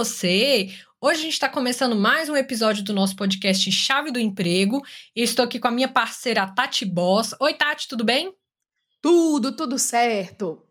você? 0.00 0.70
Hoje 0.98 1.18
a 1.20 1.22
gente 1.24 1.34
está 1.34 1.46
começando 1.46 1.94
mais 1.94 2.30
um 2.30 2.34
episódio 2.34 2.82
do 2.82 2.94
nosso 2.94 3.14
podcast 3.14 3.70
Chave 3.70 4.10
do 4.10 4.18
Emprego. 4.18 4.80
Eu 5.14 5.22
estou 5.22 5.44
aqui 5.44 5.60
com 5.60 5.68
a 5.68 5.70
minha 5.70 5.88
parceira 5.88 6.46
Tati 6.46 6.86
Boss. 6.86 7.34
Oi, 7.38 7.52
Tati, 7.52 7.86
tudo 7.86 8.02
bem? 8.02 8.34
Tudo, 9.02 9.54
tudo 9.54 9.78
certo. 9.78 10.69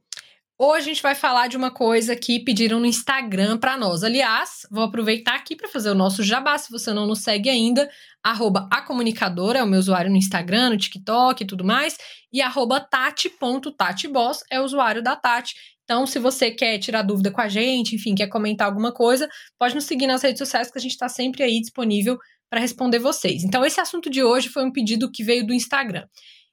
Hoje 0.62 0.82
a 0.82 0.94
gente 0.94 1.02
vai 1.02 1.16
falar 1.16 1.48
de 1.48 1.56
uma 1.56 1.72
coisa 1.72 2.18
que 2.18 2.38
pediram 2.38 2.82
no 2.82 2.86
Instagram 2.86 3.58
para 3.58 3.78
nós. 3.78 4.04
Aliás, 4.04 4.68
vou 4.70 4.84
aproveitar 4.84 5.36
aqui 5.36 5.56
para 5.56 5.70
fazer 5.70 5.90
o 5.90 5.96
nosso 5.96 6.22
jabá. 6.22 6.58
Se 6.58 6.70
você 6.70 6.92
não 6.92 7.08
nos 7.08 7.20
segue 7.20 7.50
ainda, 7.50 7.90
arroba 8.22 8.68
a 8.70 8.82
comunicadora 8.82 9.60
é 9.60 9.64
o 9.64 9.66
meu 9.66 9.80
usuário 9.80 10.12
no 10.12 10.18
Instagram, 10.18 10.72
no 10.72 10.78
TikTok 10.78 11.42
e 11.42 11.48
tudo 11.48 11.64
mais. 11.64 11.98
E 12.34 12.42
arroba 12.42 12.82
tati.tatiboss 12.82 14.44
é 14.52 14.60
o 14.60 14.66
usuário 14.66 15.02
da 15.02 15.16
Tati. 15.16 15.56
Então, 15.86 16.06
se 16.06 16.20
você 16.20 16.52
quer 16.52 16.78
tirar 16.78 17.04
dúvida 17.04 17.32
com 17.32 17.40
a 17.40 17.48
gente, 17.48 17.96
enfim, 17.96 18.14
quer 18.14 18.28
comentar 18.28 18.68
alguma 18.68 18.92
coisa, 18.92 19.30
pode 19.58 19.74
nos 19.74 19.86
seguir 19.86 20.08
nas 20.08 20.22
redes 20.22 20.40
sociais 20.40 20.70
que 20.70 20.78
a 20.78 20.82
gente 20.82 20.92
está 20.92 21.08
sempre 21.08 21.42
aí 21.42 21.62
disponível 21.62 22.18
para 22.50 22.60
responder 22.60 23.00
vocês. 23.00 23.46
Então, 23.46 23.64
esse 23.64 23.80
assunto 23.80 24.10
de 24.10 24.22
hoje 24.22 24.50
foi 24.50 24.66
um 24.66 24.74
pedido 24.74 25.10
que 25.10 25.24
veio 25.24 25.48
do 25.48 25.54
Instagram. 25.54 26.06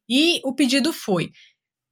E 0.08 0.40
o 0.44 0.54
pedido 0.54 0.92
foi: 0.92 1.30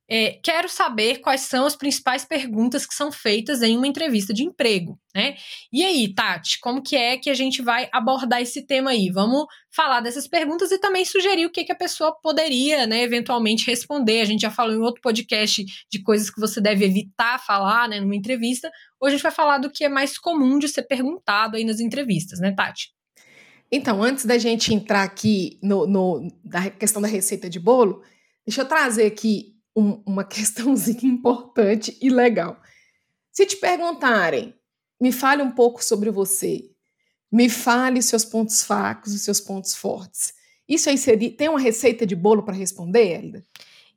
é, 0.08 0.38
quero 0.42 0.68
saber 0.68 1.20
quais 1.20 1.42
são 1.42 1.64
as 1.64 1.74
principais 1.74 2.26
perguntas 2.26 2.84
que 2.84 2.94
são 2.94 3.10
feitas 3.10 3.62
em 3.62 3.76
uma 3.76 3.86
entrevista 3.86 4.34
de 4.34 4.42
emprego, 4.42 4.98
né? 5.14 5.34
E 5.72 5.82
aí, 5.82 6.12
Tati, 6.14 6.58
como 6.60 6.82
que 6.82 6.94
é 6.94 7.16
que 7.16 7.30
a 7.30 7.34
gente 7.34 7.62
vai 7.62 7.88
abordar 7.90 8.42
esse 8.42 8.66
tema 8.66 8.90
aí? 8.90 9.10
Vamos 9.10 9.46
falar 9.74 10.00
dessas 10.00 10.28
perguntas 10.28 10.70
e 10.70 10.78
também 10.78 11.06
sugerir 11.06 11.46
o 11.46 11.50
que, 11.50 11.64
que 11.64 11.72
a 11.72 11.76
pessoa 11.76 12.14
poderia, 12.22 12.86
né, 12.86 13.02
eventualmente 13.02 13.66
responder. 13.66 14.20
A 14.20 14.26
gente 14.26 14.42
já 14.42 14.50
falou 14.50 14.74
em 14.74 14.80
outro 14.80 15.00
podcast 15.00 15.64
de 15.90 16.02
coisas 16.02 16.28
que 16.28 16.40
você 16.40 16.60
deve 16.60 16.84
evitar 16.84 17.38
falar, 17.38 17.88
né, 17.88 17.98
numa 17.98 18.14
entrevista. 18.14 18.70
Hoje 19.00 19.14
a 19.14 19.16
gente 19.16 19.22
vai 19.22 19.32
falar 19.32 19.58
do 19.58 19.70
que 19.70 19.84
é 19.84 19.88
mais 19.88 20.18
comum 20.18 20.58
de 20.58 20.68
ser 20.68 20.82
perguntado 20.82 21.56
aí 21.56 21.64
nas 21.64 21.80
entrevistas, 21.80 22.40
né, 22.40 22.52
Tati? 22.52 22.90
Então, 23.72 24.02
antes 24.02 24.26
da 24.26 24.36
gente 24.36 24.72
entrar 24.72 25.02
aqui 25.02 25.58
no, 25.62 25.86
no 25.86 26.28
da 26.44 26.70
questão 26.70 27.00
da 27.00 27.08
receita 27.08 27.48
de 27.48 27.58
bolo, 27.58 28.02
deixa 28.46 28.60
eu 28.60 28.68
trazer 28.68 29.06
aqui 29.06 29.53
um, 29.74 30.02
uma 30.06 30.24
questãozinha 30.24 31.12
importante 31.12 31.96
e 32.00 32.08
legal. 32.08 32.60
Se 33.32 33.46
te 33.46 33.56
perguntarem, 33.56 34.54
me 35.00 35.10
fale 35.12 35.42
um 35.42 35.50
pouco 35.50 35.84
sobre 35.84 36.10
você, 36.10 36.70
me 37.30 37.48
fale 37.48 37.98
os 37.98 38.06
seus 38.06 38.24
pontos 38.24 38.62
fracos, 38.62 39.12
os 39.12 39.22
seus 39.22 39.40
pontos 39.40 39.74
fortes. 39.74 40.32
Isso 40.68 40.88
aí 40.88 40.96
seria, 40.96 41.30
tem 41.30 41.48
uma 41.48 41.60
receita 41.60 42.06
de 42.06 42.14
bolo 42.14 42.42
para 42.42 42.54
responder, 42.54 43.18
Elida? 43.18 43.44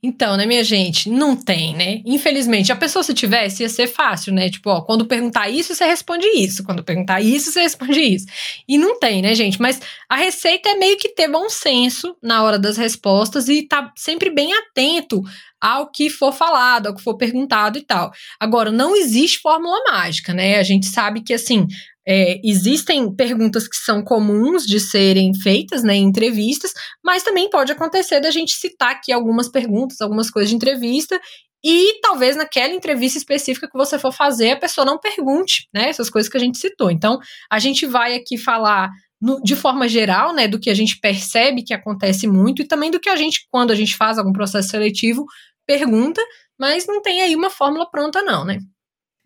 Então, 0.02 0.38
né, 0.38 0.46
minha 0.46 0.64
gente, 0.64 1.10
não 1.10 1.36
tem, 1.36 1.76
né? 1.76 2.02
Infelizmente, 2.06 2.72
a 2.72 2.76
pessoa 2.76 3.02
se 3.02 3.16
tivesse 3.16 3.64
ia 3.64 3.70
ser 3.70 3.88
fácil, 3.88 4.32
né? 4.32 4.48
Tipo, 4.50 4.70
ó, 4.70 4.82
quando 4.82 5.08
perguntar 5.08 5.50
isso, 5.50 5.74
você 5.74 5.86
responde 5.86 6.28
isso. 6.28 6.64
Quando 6.64 6.84
perguntar 6.84 7.20
isso, 7.20 7.52
você 7.52 7.62
responde 7.62 8.00
isso. 8.00 8.28
E 8.68 8.78
não 8.78 9.00
tem, 9.00 9.24
né, 9.24 9.34
gente? 9.34 9.60
Mas 9.60 9.82
a 10.08 10.16
receita 10.16 10.70
é 10.70 10.76
meio 10.76 10.98
que 10.98 11.10
ter 11.10 11.28
bom 11.28 11.50
senso 11.50 12.16
na 12.22 12.44
hora 12.44 12.60
das 12.60 12.78
respostas 12.78 13.50
e 13.50 13.64
tá 13.64 13.92
sempre 13.96 14.30
bem 14.30 14.54
atento 14.54 15.24
ao 15.60 15.92
que 15.92 16.10
for 16.10 16.32
falado, 16.32 16.88
ao 16.88 16.96
que 16.96 17.02
for 17.02 17.18
perguntado 17.18 17.80
e 17.80 17.82
tal. 17.82 18.12
Agora, 18.40 18.72
não 18.72 18.96
existe 18.96 19.40
fórmula 19.40 19.80
mágica, 19.92 20.32
né? 20.32 20.60
A 20.60 20.64
gente 20.64 20.86
sabe 20.86 21.22
que, 21.24 21.34
assim, 21.34 21.66
é, 22.08 22.40
existem 22.42 23.14
perguntas 23.14 23.68
que 23.68 23.76
são 23.76 24.02
comuns 24.02 24.66
de 24.66 24.80
serem 24.80 25.34
feitas 25.34 25.84
né, 25.84 25.96
em 25.96 26.04
entrevistas, 26.04 26.72
mas 27.04 27.22
também 27.22 27.50
pode 27.50 27.72
acontecer 27.72 28.22
da 28.22 28.32
gente 28.32 28.54
citar 28.54 28.92
aqui 28.92 29.12
algumas 29.12 29.50
perguntas, 29.50 30.00
algumas 30.00 30.32
coisas 30.32 30.50
de 30.50 30.56
entrevista, 30.56 31.20
e 31.64 32.00
talvez 32.02 32.38
naquela 32.38 32.74
entrevista 32.74 33.18
específica 33.18 33.68
que 33.70 33.78
você 33.78 34.00
for 34.00 34.14
fazer, 34.14 34.52
a 34.52 34.60
pessoa 34.60 34.86
não 34.86 34.98
pergunte 34.98 35.68
né, 35.74 35.90
essas 35.90 36.10
coisas 36.10 36.32
que 36.32 36.38
a 36.38 36.40
gente 36.40 36.58
citou. 36.58 36.90
Então, 36.90 37.20
a 37.52 37.60
gente 37.60 37.86
vai 37.86 38.16
aqui 38.16 38.38
falar 38.38 38.90
no, 39.20 39.42
de 39.42 39.56
forma 39.56 39.88
geral, 39.88 40.34
né, 40.34 40.48
do 40.48 40.60
que 40.60 40.70
a 40.70 40.74
gente 40.74 41.00
percebe 41.00 41.64
que 41.64 41.74
acontece 41.74 42.26
muito 42.26 42.62
e 42.62 42.68
também 42.68 42.90
do 42.90 43.00
que 43.02 43.10
a 43.10 43.18
gente, 43.18 43.48
quando 43.52 43.72
a 43.72 43.76
gente 43.76 43.98
faz 43.98 44.18
algum 44.18 44.32
processo 44.32 44.70
seletivo, 44.70 45.26
pergunta, 45.66 46.22
mas 46.58 46.88
não 46.88 47.02
tem 47.02 47.22
aí 47.22 47.36
uma 47.36 47.50
fórmula 47.50 47.90
pronta, 47.90 48.22
não, 48.22 48.46
né? 48.46 48.60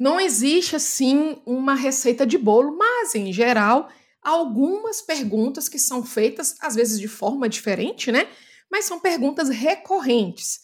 Não 0.02 0.20
existe 0.20 0.76
assim 0.76 1.40
uma 1.46 1.76
receita 1.76 2.26
de 2.26 2.36
bolo, 2.36 2.76
mas 2.76 3.14
em 3.14 3.32
geral, 3.32 3.88
algumas 4.20 5.00
perguntas 5.00 5.70
que 5.70 5.78
são 5.78 6.04
feitas 6.04 6.56
às 6.60 6.74
vezes 6.74 7.00
de 7.00 7.08
forma 7.08 7.48
diferente, 7.48 8.12
né? 8.12 8.28
Mas 8.68 8.86
são 8.86 9.00
perguntas 9.00 9.48
recorrentes. 9.50 10.62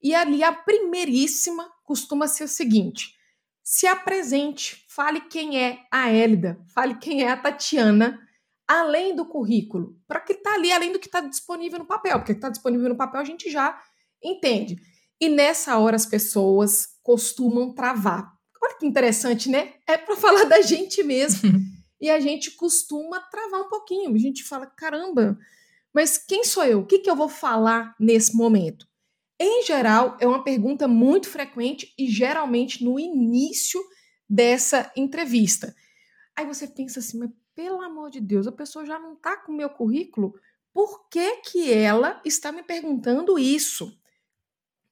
E 0.00 0.14
ali 0.14 0.44
a 0.44 0.52
primeiríssima 0.52 1.68
costuma 1.82 2.28
ser 2.28 2.44
o 2.44 2.48
seguinte: 2.48 3.12
se 3.60 3.88
apresente, 3.88 4.86
fale 4.88 5.20
quem 5.22 5.60
é 5.60 5.80
a 5.90 6.08
Hélida, 6.08 6.56
fale 6.72 6.94
quem 6.94 7.24
é 7.24 7.30
a 7.32 7.36
Tatiana, 7.36 8.20
além 8.68 9.16
do 9.16 9.26
currículo, 9.26 10.00
para 10.06 10.20
que 10.20 10.34
está 10.34 10.54
ali, 10.54 10.70
além 10.70 10.92
do 10.92 11.00
que 11.00 11.08
está 11.08 11.20
disponível 11.20 11.80
no 11.80 11.86
papel, 11.86 12.20
porque 12.20 12.30
está 12.30 12.48
disponível 12.48 12.88
no 12.88 12.96
papel 12.96 13.20
a 13.20 13.24
gente 13.24 13.50
já 13.50 13.82
entende. 14.22 14.76
E 15.20 15.28
nessa 15.28 15.76
hora 15.76 15.96
as 15.96 16.06
pessoas 16.06 16.86
costumam 17.02 17.74
travar, 17.74 18.35
Olha 18.62 18.78
que 18.78 18.86
interessante, 18.86 19.48
né? 19.48 19.74
É 19.86 19.96
para 19.96 20.16
falar 20.16 20.44
da 20.44 20.60
gente 20.60 21.02
mesmo. 21.02 21.50
e 22.00 22.10
a 22.10 22.20
gente 22.20 22.52
costuma 22.52 23.20
travar 23.20 23.62
um 23.62 23.68
pouquinho. 23.68 24.14
A 24.14 24.18
gente 24.18 24.44
fala, 24.44 24.66
caramba, 24.66 25.38
mas 25.94 26.18
quem 26.18 26.44
sou 26.44 26.64
eu? 26.64 26.80
O 26.80 26.86
que, 26.86 26.98
que 26.98 27.10
eu 27.10 27.16
vou 27.16 27.28
falar 27.28 27.94
nesse 27.98 28.36
momento? 28.36 28.86
Em 29.38 29.64
geral, 29.64 30.16
é 30.20 30.26
uma 30.26 30.42
pergunta 30.42 30.88
muito 30.88 31.28
frequente 31.28 31.92
e 31.98 32.06
geralmente 32.06 32.82
no 32.82 32.98
início 32.98 33.82
dessa 34.28 34.90
entrevista. 34.96 35.74
Aí 36.34 36.46
você 36.46 36.66
pensa 36.66 37.00
assim, 37.00 37.18
mas 37.18 37.30
pelo 37.54 37.80
amor 37.80 38.10
de 38.10 38.20
Deus, 38.20 38.46
a 38.46 38.52
pessoa 38.52 38.84
já 38.84 38.98
não 38.98 39.14
está 39.14 39.36
com 39.36 39.52
o 39.52 39.56
meu 39.56 39.70
currículo, 39.70 40.34
por 40.72 41.08
que, 41.08 41.36
que 41.38 41.72
ela 41.72 42.20
está 42.24 42.52
me 42.52 42.62
perguntando 42.62 43.38
isso? 43.38 43.98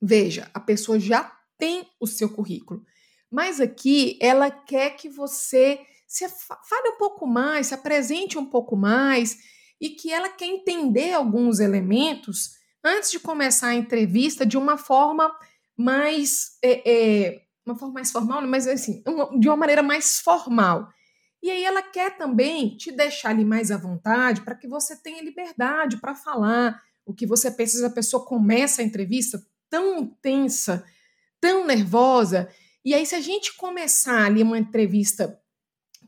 Veja, 0.01 0.51
a 0.55 0.61
pessoa 0.61 0.99
já 0.99 1.39
tem 1.59 1.87
o 2.01 2.07
seu 2.07 2.31
currículo. 2.31 2.85
Mas 3.31 3.61
aqui 3.61 4.19
ela 4.21 4.51
quer 4.51 4.97
que 4.97 5.09
você 5.09 5.81
se 6.07 6.29
fale 6.29 6.91
um 6.91 6.99
pouco 6.99 7.27
mais, 7.27 7.69
se 7.69 7.75
apresente 7.75 8.39
um 8.39 8.47
pouco 8.47 8.77
mais 8.77 9.39
e 9.81 9.91
que 9.91 10.13
ela 10.13 10.29
quer 10.29 10.47
entender 10.47 11.13
alguns 11.13 11.59
elementos 11.59 12.53
antes 12.85 13.11
de 13.11 13.19
começar 13.19 13.69
a 13.69 13.75
entrevista 13.75 14.47
de 14.47 14.57
uma 14.57 14.77
forma 14.77 15.35
mais 15.77 16.59
é, 16.63 16.83
é, 16.91 17.45
uma 17.67 17.77
forma 17.77 17.95
mais 17.95 18.11
formal, 18.11 18.47
mas 18.47 18.67
assim, 18.67 19.03
uma, 19.07 19.39
de 19.39 19.49
uma 19.49 19.57
maneira 19.57 19.83
mais 19.83 20.21
formal. 20.21 20.89
E 21.43 21.51
aí 21.51 21.65
ela 21.65 21.83
quer 21.83 22.17
também 22.17 22.77
te 22.77 22.93
deixar 22.93 23.31
ali 23.31 23.45
mais 23.45 23.71
à 23.71 23.77
vontade 23.77 24.43
para 24.43 24.55
que 24.55 24.69
você 24.69 24.97
tenha 24.97 25.23
liberdade 25.23 25.99
para 25.99 26.15
falar 26.15 26.81
o 27.05 27.13
que 27.13 27.27
você 27.27 27.51
pensa. 27.51 27.87
A 27.87 27.91
pessoa 27.91 28.25
começa 28.25 28.81
a 28.81 28.85
entrevista 28.85 29.45
tão 29.69 30.07
tensa, 30.23 30.85
tão 31.41 31.67
nervosa, 31.67 32.49
e 32.85 32.93
aí, 32.93 33.07
se 33.07 33.15
a 33.15 33.21
gente 33.21 33.57
começar 33.57 34.27
ali 34.27 34.43
uma 34.43 34.59
entrevista 34.59 35.41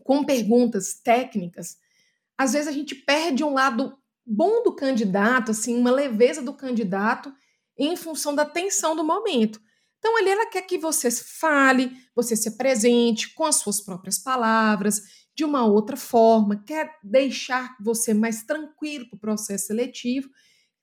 com 0.04 0.24
perguntas 0.24 0.94
técnicas, 0.94 1.76
às 2.36 2.52
vezes 2.52 2.68
a 2.68 2.72
gente 2.72 2.94
perde 2.94 3.42
um 3.42 3.54
lado 3.54 3.96
bom 4.24 4.62
do 4.62 4.74
candidato, 4.74 5.52
assim, 5.52 5.76
uma 5.76 5.90
leveza 5.90 6.42
do 6.42 6.52
candidato 6.52 7.32
em 7.78 7.96
função 7.96 8.34
da 8.34 8.44
tensão 8.44 8.94
do 8.94 9.04
momento. 9.04 9.60
Então, 9.98 10.16
ali 10.18 10.28
ela 10.28 10.50
quer 10.50 10.62
que 10.62 10.76
você 10.76 11.10
fale, 11.10 11.90
você 12.14 12.36
se 12.36 12.48
apresente 12.48 13.34
com 13.34 13.44
as 13.44 13.56
suas 13.56 13.80
próprias 13.80 14.18
palavras, 14.18 15.02
de 15.34 15.44
uma 15.44 15.64
outra 15.64 15.96
forma, 15.96 16.62
quer 16.64 16.96
deixar 17.02 17.76
você 17.80 18.14
mais 18.14 18.42
tranquilo 18.42 19.08
para 19.08 19.16
o 19.16 19.20
processo 19.20 19.66
seletivo, 19.66 20.30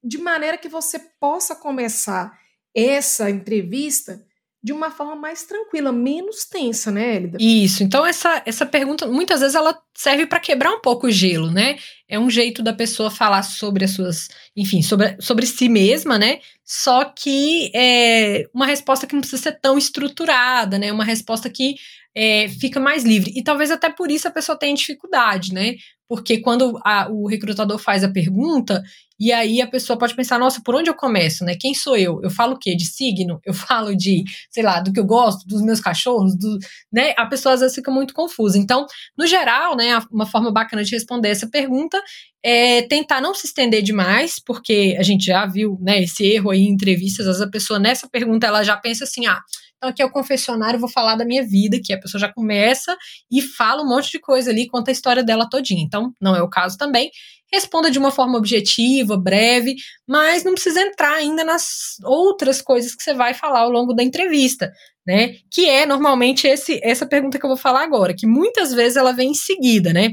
de 0.04 0.18
maneira 0.18 0.57
que 0.57 0.69
você 0.69 1.00
possa 1.00 1.56
começar 1.56 2.38
essa 2.75 3.30
entrevista 3.30 4.25
de 4.63 4.71
uma 4.71 4.89
forma 4.89 5.15
mais 5.15 5.44
tranquila, 5.44 5.92
menos 5.92 6.45
tensa, 6.45 6.89
né, 6.89 7.18
Elida? 7.18 7.38
Isso. 7.39 7.83
Então 7.83 8.06
essa 8.06 8.42
essa 8.45 8.65
pergunta 8.65 9.06
muitas 9.06 9.42
vezes 9.42 9.56
ela 9.56 9.77
serve 9.94 10.25
para 10.25 10.39
quebrar 10.39 10.71
um 10.71 10.80
pouco 10.80 11.07
o 11.07 11.12
gelo, 11.12 11.51
né? 11.51 11.77
É 12.07 12.18
um 12.18 12.30
jeito 12.30 12.63
da 12.63 12.71
pessoa 12.71 13.12
falar 13.12 13.44
sobre 13.44 13.83
as 13.83 13.92
suas, 13.92 14.30
enfim, 14.56 14.81
sobre, 14.81 15.18
sobre 15.19 15.45
si 15.45 15.68
mesma, 15.68 16.18
né? 16.18 16.39
Só 16.63 17.04
que 17.04 17.71
é 17.75 18.48
uma 18.54 18.65
resposta 18.65 19.06
que 19.06 19.13
não 19.13 19.21
precisa 19.21 19.42
ser 19.44 19.60
tão 19.60 19.77
estruturada, 19.77 20.80
né? 20.80 20.94
Uma 20.94 21.04
resposta 21.04 21.50
que 21.50 21.75
é, 22.16 22.48
fica 22.48 22.80
mais 22.80 23.04
livre. 23.04 23.33
E 23.36 23.44
talvez 23.44 23.69
até 23.69 23.89
por 23.89 24.09
isso 24.09 24.27
a 24.27 24.31
pessoa 24.31 24.57
tenha 24.57 24.74
dificuldade, 24.75 25.54
né? 25.54 25.75
Porque 26.13 26.38
quando 26.38 26.80
a, 26.86 27.10
o 27.10 27.25
recrutador 27.25 27.80
faz 27.80 28.04
a 28.04 28.07
pergunta, 28.07 28.83
e 29.19 29.31
aí 29.31 29.60
a 29.60 29.65
pessoa 29.65 29.98
pode 29.98 30.15
pensar, 30.15 30.38
nossa, 30.38 30.62
por 30.63 30.75
onde 30.75 30.88
eu 30.88 30.94
começo, 30.94 31.44
né? 31.44 31.56
Quem 31.60 31.74
sou 31.74 31.98
eu? 31.98 32.19
Eu 32.21 32.30
falo 32.30 32.54
o 32.54 32.60
quê? 32.60 32.75
De 32.75 32.86
signo? 32.86 33.42
Eu 33.44 33.51
falo 33.57 33.95
de, 33.98 34.24
sei 34.51 34.62
lá, 34.62 34.80
do 34.80 34.94
que 34.94 35.00
eu 35.00 35.06
gosto, 35.06 35.48
dos 35.48 35.63
meus 35.63 35.80
cachorros, 35.80 36.38
do, 36.38 36.60
né? 36.92 37.15
A 37.18 37.25
pessoa 37.25 37.56
às 37.56 37.62
vezes 37.62 37.74
fica 37.74 37.89
muito 37.89 38.13
confusa. 38.13 38.60
Então, 38.60 38.86
no 39.18 39.25
geral, 39.25 39.75
né, 39.75 40.00
uma 40.12 40.27
forma 40.27 40.51
bacana 40.51 40.83
de 40.83 40.92
responder 40.92 41.30
essa 41.30 41.50
pergunta 41.50 42.00
é 42.44 42.83
tentar 42.83 43.19
não 43.19 43.33
se 43.33 43.48
estender 43.48 43.81
demais, 43.81 44.36
porque 44.45 44.95
a 45.00 45.01
gente 45.01 45.25
já 45.25 45.48
viu, 45.48 45.80
né, 45.81 46.04
esse 46.04 46.24
erro 46.24 46.51
aí 46.51 46.59
em 46.59 46.69
entrevistas, 46.74 47.25
às 47.25 47.38
vezes 47.38 47.42
a 47.42 47.50
pessoa 47.50 47.80
nessa 47.80 48.07
pergunta 48.07 48.45
ela 48.45 48.62
já 48.62 48.77
pensa 48.77 49.04
assim, 49.04 49.25
ah, 49.25 49.42
aqui 49.89 50.01
é 50.01 50.06
o 50.06 50.12
confessionário, 50.12 50.80
vou 50.80 50.89
falar 50.89 51.15
da 51.15 51.25
minha 51.25 51.45
vida, 51.45 51.80
que 51.83 51.94
a 51.94 52.00
pessoa 52.00 52.19
já 52.19 52.31
começa 52.31 52.95
e 53.31 53.41
fala 53.41 53.81
um 53.81 53.88
monte 53.88 54.12
de 54.12 54.19
coisa 54.19 54.51
ali, 54.51 54.68
conta 54.68 54.91
a 54.91 54.94
história 54.94 55.24
dela 55.24 55.50
todinha. 55.50 55.83
Então, 55.83 56.13
não 56.19 56.35
é 56.35 56.41
o 56.41 56.50
caso 56.50 56.77
também. 56.77 57.09
Responda 57.51 57.91
de 57.91 58.00
uma 58.00 58.12
forma 58.12 58.38
objetiva, 58.38 59.15
breve, 59.18 59.75
mas 60.07 60.44
não 60.44 60.53
precisa 60.53 60.81
entrar 60.81 61.13
ainda 61.13 61.44
nas 61.44 61.97
outras 62.03 62.62
coisas 62.62 62.95
que 62.95 63.03
você 63.03 63.13
vai 63.13 63.33
falar 63.33 63.59
ao 63.59 63.69
longo 63.69 63.94
da 63.94 64.03
entrevista, 64.03 64.71
né? 65.06 65.35
Que 65.51 65.69
é 65.69 65.85
normalmente 65.85 66.47
esse, 66.47 66.80
essa 66.83 67.06
pergunta 67.06 67.38
que 67.38 67.45
eu 67.45 67.50
vou 67.50 67.57
falar 67.57 67.83
agora, 67.83 68.15
que 68.15 68.25
muitas 68.25 68.74
vezes 68.74 68.97
ela 68.97 69.12
vem 69.12 69.31
em 69.31 69.35
seguida, 69.35 69.94
né? 69.94 70.12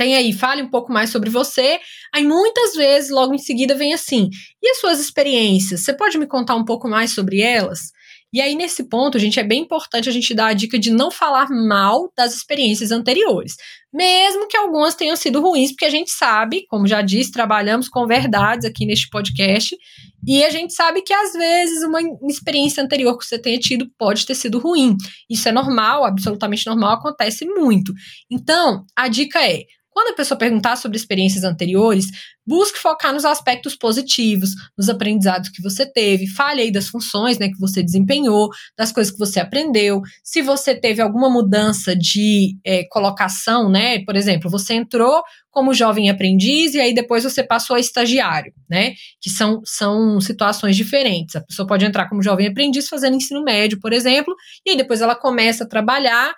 tem 0.00 0.16
aí, 0.16 0.32
fale 0.32 0.62
um 0.62 0.70
pouco 0.70 0.90
mais 0.90 1.10
sobre 1.10 1.28
você. 1.28 1.78
Aí 2.14 2.24
muitas 2.24 2.72
vezes, 2.72 3.10
logo 3.10 3.34
em 3.34 3.38
seguida, 3.38 3.74
vem 3.74 3.92
assim: 3.92 4.30
e 4.62 4.70
as 4.70 4.80
suas 4.80 4.98
experiências? 4.98 5.82
Você 5.82 5.92
pode 5.92 6.16
me 6.16 6.26
contar 6.26 6.54
um 6.54 6.64
pouco 6.64 6.88
mais 6.88 7.10
sobre 7.10 7.42
elas? 7.42 7.92
E 8.32 8.40
aí, 8.40 8.54
nesse 8.54 8.84
ponto, 8.88 9.18
gente, 9.18 9.40
é 9.40 9.44
bem 9.44 9.62
importante 9.62 10.08
a 10.08 10.12
gente 10.12 10.32
dar 10.32 10.46
a 10.46 10.52
dica 10.52 10.78
de 10.78 10.90
não 10.90 11.10
falar 11.10 11.48
mal 11.50 12.12
das 12.16 12.34
experiências 12.34 12.92
anteriores. 12.92 13.56
Mesmo 13.92 14.46
que 14.46 14.56
algumas 14.56 14.94
tenham 14.94 15.16
sido 15.16 15.40
ruins, 15.40 15.72
porque 15.72 15.84
a 15.84 15.90
gente 15.90 16.12
sabe, 16.12 16.64
como 16.68 16.86
já 16.86 17.02
disse, 17.02 17.32
trabalhamos 17.32 17.88
com 17.88 18.06
verdades 18.06 18.64
aqui 18.64 18.86
neste 18.86 19.08
podcast, 19.10 19.76
e 20.24 20.44
a 20.44 20.50
gente 20.50 20.72
sabe 20.74 21.02
que 21.02 21.12
às 21.12 21.32
vezes 21.32 21.82
uma 21.82 22.00
experiência 22.28 22.82
anterior 22.82 23.18
que 23.18 23.24
você 23.24 23.38
tenha 23.38 23.58
tido 23.58 23.90
pode 23.98 24.24
ter 24.24 24.36
sido 24.36 24.60
ruim. 24.60 24.96
Isso 25.28 25.48
é 25.48 25.52
normal, 25.52 26.04
absolutamente 26.04 26.66
normal, 26.66 26.94
acontece 26.94 27.44
muito. 27.46 27.92
Então, 28.30 28.84
a 28.94 29.08
dica 29.08 29.44
é: 29.44 29.64
quando 29.90 30.12
a 30.12 30.16
pessoa 30.16 30.38
perguntar 30.38 30.76
sobre 30.76 30.96
experiências 30.96 31.44
anteriores, 31.44 32.06
busque 32.46 32.78
focar 32.78 33.12
nos 33.12 33.24
aspectos 33.24 33.76
positivos, 33.76 34.50
nos 34.76 34.88
aprendizados 34.88 35.50
que 35.50 35.62
você 35.62 35.84
teve, 35.84 36.26
fale 36.26 36.62
aí 36.62 36.72
das 36.72 36.88
funções 36.88 37.38
né, 37.38 37.48
que 37.48 37.58
você 37.58 37.82
desempenhou, 37.82 38.48
das 38.76 38.92
coisas 38.92 39.12
que 39.12 39.18
você 39.18 39.40
aprendeu. 39.40 40.00
Se 40.22 40.42
você 40.42 40.74
teve 40.74 41.02
alguma 41.02 41.28
mudança 41.28 41.94
de 41.94 42.56
é, 42.64 42.84
colocação, 42.90 43.68
né? 43.68 44.04
Por 44.04 44.16
exemplo, 44.16 44.50
você 44.50 44.74
entrou 44.74 45.22
como 45.50 45.74
jovem 45.74 46.08
aprendiz 46.08 46.74
e 46.74 46.80
aí 46.80 46.94
depois 46.94 47.24
você 47.24 47.42
passou 47.42 47.74
a 47.76 47.80
estagiário, 47.80 48.52
né? 48.68 48.94
Que 49.20 49.28
são, 49.28 49.60
são 49.64 50.20
situações 50.20 50.76
diferentes. 50.76 51.36
A 51.36 51.40
pessoa 51.40 51.66
pode 51.66 51.84
entrar 51.84 52.08
como 52.08 52.22
jovem 52.22 52.46
aprendiz 52.46 52.88
fazendo 52.88 53.16
ensino 53.16 53.42
médio, 53.42 53.80
por 53.80 53.92
exemplo, 53.92 54.34
e 54.64 54.70
aí 54.70 54.76
depois 54.76 55.00
ela 55.00 55.14
começa 55.14 55.64
a 55.64 55.68
trabalhar 55.68 56.32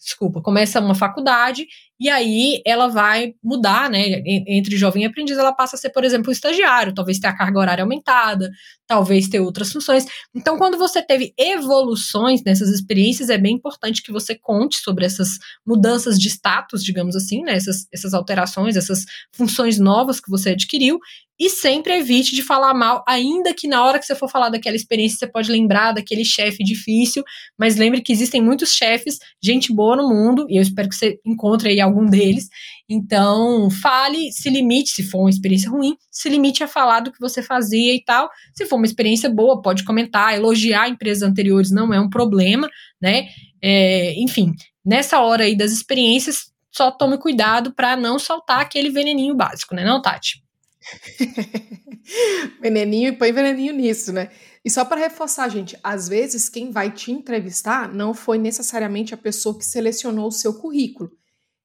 desculpa, 0.00 0.42
começa 0.42 0.80
uma 0.80 0.94
faculdade 0.94 1.66
e 2.00 2.08
aí 2.08 2.62
ela 2.64 2.88
vai 2.88 3.34
mudar, 3.44 3.90
né? 3.90 4.02
Entre 4.48 4.76
jovem 4.76 5.02
e 5.02 5.06
aprendiz, 5.06 5.36
ela 5.36 5.52
passa 5.52 5.76
a 5.76 5.78
ser, 5.78 5.90
por 5.90 6.02
exemplo, 6.02 6.30
um 6.30 6.32
estagiário, 6.32 6.94
talvez 6.94 7.18
ter 7.18 7.26
a 7.26 7.36
carga 7.36 7.58
horária 7.58 7.82
aumentada, 7.82 8.50
talvez 8.86 9.28
ter 9.28 9.40
outras 9.40 9.70
funções. 9.70 10.06
Então, 10.34 10.56
quando 10.56 10.78
você 10.78 11.02
teve 11.02 11.34
evoluções 11.36 12.42
nessas 12.42 12.70
experiências, 12.70 13.28
é 13.28 13.36
bem 13.36 13.56
importante 13.56 14.02
que 14.02 14.10
você 14.10 14.34
conte 14.34 14.78
sobre 14.78 15.04
essas 15.04 15.38
mudanças 15.66 16.18
de 16.18 16.28
status, 16.28 16.82
digamos 16.82 17.14
assim, 17.14 17.42
né? 17.42 17.54
Essas, 17.54 17.86
essas 17.92 18.14
alterações, 18.14 18.76
essas 18.76 19.04
funções 19.32 19.78
novas 19.78 20.20
que 20.20 20.30
você 20.30 20.50
adquiriu, 20.50 20.98
e 21.40 21.48
sempre 21.48 21.94
evite 21.94 22.36
de 22.36 22.42
falar 22.42 22.74
mal, 22.74 23.02
ainda 23.08 23.54
que 23.54 23.66
na 23.66 23.82
hora 23.82 23.98
que 23.98 24.04
você 24.04 24.14
for 24.14 24.28
falar 24.28 24.50
daquela 24.50 24.76
experiência, 24.76 25.16
você 25.16 25.26
pode 25.26 25.50
lembrar 25.50 25.92
daquele 25.92 26.22
chefe 26.22 26.62
difícil, 26.62 27.24
mas 27.58 27.76
lembre 27.76 28.02
que 28.02 28.12
existem 28.12 28.42
muitos 28.42 28.74
chefes, 28.74 29.18
gente 29.42 29.72
boa 29.72 29.96
no 29.96 30.06
mundo, 30.06 30.44
e 30.50 30.58
eu 30.58 30.62
espero 30.62 30.90
que 30.90 30.94
você 30.94 31.18
encontre 31.24 31.70
aí 31.70 31.80
algum 31.90 32.06
deles. 32.06 32.48
Então, 32.88 33.70
fale, 33.70 34.32
se 34.32 34.48
limite, 34.50 34.90
se 34.90 35.02
for 35.02 35.20
uma 35.20 35.30
experiência 35.30 35.70
ruim, 35.70 35.96
se 36.10 36.28
limite 36.28 36.64
a 36.64 36.68
falar 36.68 37.00
do 37.00 37.12
que 37.12 37.20
você 37.20 37.42
fazia 37.42 37.94
e 37.94 38.02
tal. 38.02 38.28
Se 38.54 38.66
for 38.66 38.76
uma 38.76 38.86
experiência 38.86 39.28
boa, 39.28 39.62
pode 39.62 39.84
comentar, 39.84 40.34
elogiar 40.34 40.88
empresas 40.88 41.22
anteriores 41.22 41.70
não 41.70 41.92
é 41.92 42.00
um 42.00 42.10
problema, 42.10 42.68
né? 43.00 43.28
É, 43.62 44.14
enfim, 44.20 44.52
nessa 44.84 45.20
hora 45.20 45.44
aí 45.44 45.56
das 45.56 45.70
experiências, 45.70 46.50
só 46.72 46.90
tome 46.90 47.18
cuidado 47.18 47.72
para 47.74 47.96
não 47.96 48.18
soltar 48.18 48.60
aquele 48.60 48.90
veneninho 48.90 49.36
básico, 49.36 49.74
né, 49.74 49.84
não, 49.84 50.00
Tati? 50.00 50.42
veneninho 52.60 53.08
e 53.08 53.16
põe 53.16 53.32
veneninho 53.32 53.74
nisso, 53.74 54.12
né? 54.12 54.30
E 54.64 54.70
só 54.70 54.84
para 54.84 55.00
reforçar, 55.00 55.48
gente, 55.48 55.78
às 55.82 56.08
vezes 56.08 56.48
quem 56.48 56.70
vai 56.70 56.90
te 56.90 57.10
entrevistar 57.10 57.92
não 57.92 58.12
foi 58.12 58.38
necessariamente 58.38 59.14
a 59.14 59.16
pessoa 59.16 59.56
que 59.56 59.64
selecionou 59.64 60.28
o 60.28 60.32
seu 60.32 60.54
currículo. 60.54 61.10